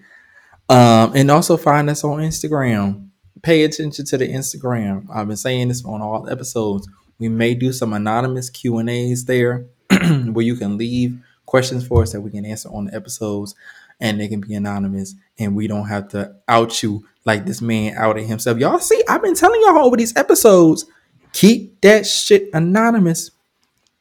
[0.70, 3.10] Um, and also find us on Instagram.
[3.42, 5.06] Pay attention to the Instagram.
[5.14, 6.88] I've been saying this on all episodes.
[7.20, 9.66] We may do some anonymous Q and A's there,
[10.32, 13.56] where you can leave questions for us that we can answer on the episodes,
[14.00, 17.96] and they can be anonymous, and we don't have to out you like this man
[17.98, 18.58] outed himself.
[18.58, 20.86] Y'all see, I've been telling y'all over these episodes,
[21.34, 23.32] keep that shit anonymous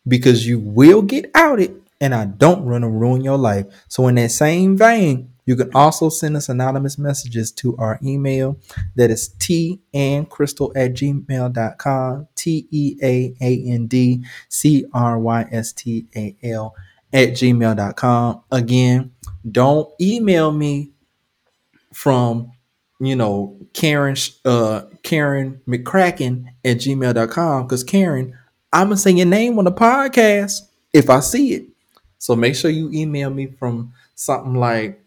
[0.07, 3.67] because you will get outed and I don't want to ruin your life.
[3.89, 8.59] So, in that same vein, you can also send us anonymous messages to our email
[8.97, 12.29] that is tea and crystal at gmail.com.
[12.35, 16.75] T E A A N D C R Y S T A L
[17.13, 18.43] at gmail.com.
[18.51, 19.13] Again,
[19.51, 20.91] don't email me
[21.93, 22.53] from
[22.99, 28.37] you know Karen uh Karen McCracken at gmail.com because Karen,
[28.73, 30.62] I'm gonna say your name on the podcast
[30.93, 31.67] if I see it.
[32.19, 35.01] So make sure you email me from something like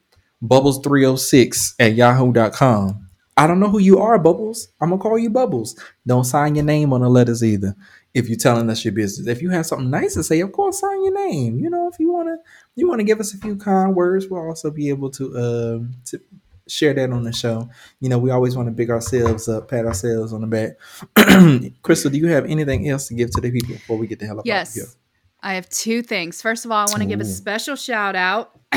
[0.44, 3.10] bubbles306 at yahoo.com.
[3.36, 4.68] I don't know who you are, Bubbles.
[4.82, 5.76] I'm gonna call you Bubbles.
[6.06, 7.74] Don't sign your name on the letters either.
[8.14, 10.80] If you're telling us your business, if you have something nice to say, of course,
[10.80, 11.60] sign your name.
[11.60, 12.38] You know, if you wanna,
[12.76, 16.20] you wanna give us a few kind words, we'll also be able to, um, to
[16.70, 17.70] share that on the show.
[18.00, 21.72] You know, we always want to big ourselves up, pat ourselves on the back.
[21.82, 24.26] Crystal, do you have anything else to give to the people before we get the
[24.26, 24.84] hell up out of here?
[24.84, 24.96] Yes.
[25.42, 26.42] I have two things.
[26.42, 28.52] First of all, I want to give a special shout out.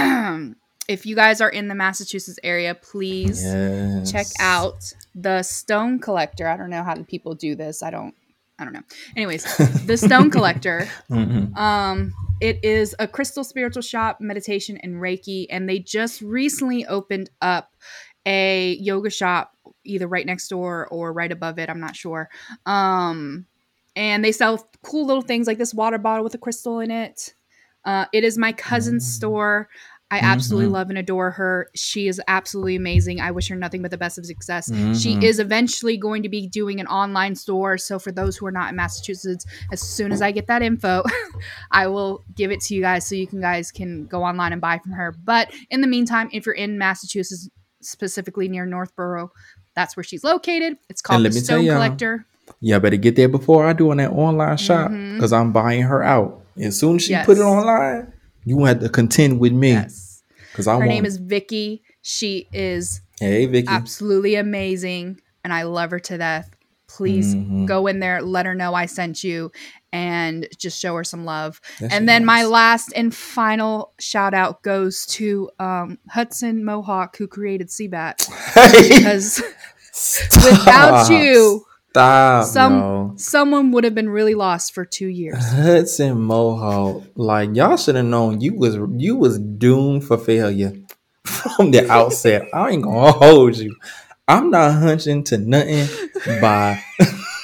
[0.88, 4.10] if you guys are in the Massachusetts area, please Yes.
[4.12, 6.46] check out the Stone Collector.
[6.48, 7.82] I don't know how do people do this.
[7.82, 8.14] I don't
[8.58, 8.82] I don't know.
[9.16, 9.42] Anyways,
[9.86, 10.88] the Stone Collector.
[11.10, 11.56] Mhm.
[11.56, 12.12] Um,
[12.42, 17.70] it is a crystal spiritual shop, meditation and Reiki, and they just recently opened up
[18.26, 19.52] a yoga shop
[19.84, 21.70] either right next door or right above it.
[21.70, 22.28] I'm not sure.
[22.66, 23.46] Um,
[23.94, 27.34] and they sell cool little things like this water bottle with a crystal in it.
[27.84, 29.10] Uh, it is my cousin's Mm.
[29.16, 29.68] store.
[30.12, 30.72] I absolutely Mhm.
[30.72, 31.68] love and adore her.
[31.74, 33.20] She is absolutely amazing.
[33.20, 34.66] I wish her nothing but the best of success.
[35.00, 35.22] She Mhm.
[35.22, 37.78] is eventually going to be doing an online store.
[37.78, 41.02] So for those who are not in Massachusetts, as soon as I get that info,
[41.70, 44.60] I will give it to you guys so you can guys can go online and
[44.60, 45.14] buy from her.
[45.24, 47.48] But in the meantime, if you're in Massachusetts,
[47.80, 49.32] specifically near Northborough,
[49.74, 50.76] that's where she's located.
[50.90, 52.26] It's called the Stone y'all, Collector.
[52.60, 56.02] Yeah, better get there before I do on that online shop because I'm buying her
[56.02, 56.40] out.
[56.60, 57.24] As soon as she Yes.
[57.24, 58.12] put it online,
[58.44, 60.01] you have to contend with me Yes.
[60.52, 60.88] Because I Her want.
[60.90, 61.82] name is Vicky.
[62.02, 63.68] She is hey Vicky.
[63.68, 66.50] absolutely amazing and I love her to death.
[66.88, 67.66] Please Mhm.
[67.66, 69.50] go in there, let her know I sent you,
[69.92, 71.60] and just show her some love.
[71.80, 77.26] That and then my last and final shout out goes to um, Hudson Mohawke, who
[77.26, 78.28] created Cbat.
[78.72, 79.42] Hey, Because
[80.44, 83.12] without you, stop, some yo.
[83.16, 85.36] someone would have been really lost for two years.
[85.52, 90.72] Hudson Mohawke, like y'all should have known you was you was doomed for failure
[91.24, 92.48] from the outset.
[92.54, 93.76] I ain't gonna hold you.
[94.26, 95.86] I'm not hunching to nothing
[96.40, 96.82] by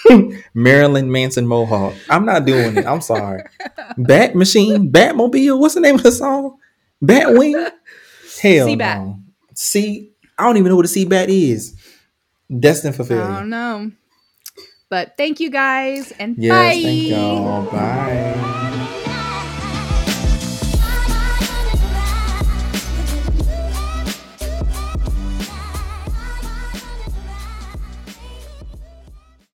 [0.54, 1.94] Marilyn Manson Mohawk.
[2.08, 2.86] I'm not doing it.
[2.86, 3.42] I'm sorry.
[3.98, 5.58] Bat Machine, Batmobile.
[5.58, 6.58] What's the name of the song?
[7.02, 7.70] Batwing.
[8.40, 8.78] Hell Cbat.
[8.78, 9.18] no.
[9.54, 11.74] See, I don't even know what a Cbat is.
[12.48, 13.24] Destined for failure.
[13.24, 13.90] I don't know.
[14.90, 16.82] But thank you guys and Yes, bye.
[16.82, 17.70] thank y'all.
[17.70, 18.57] Bye.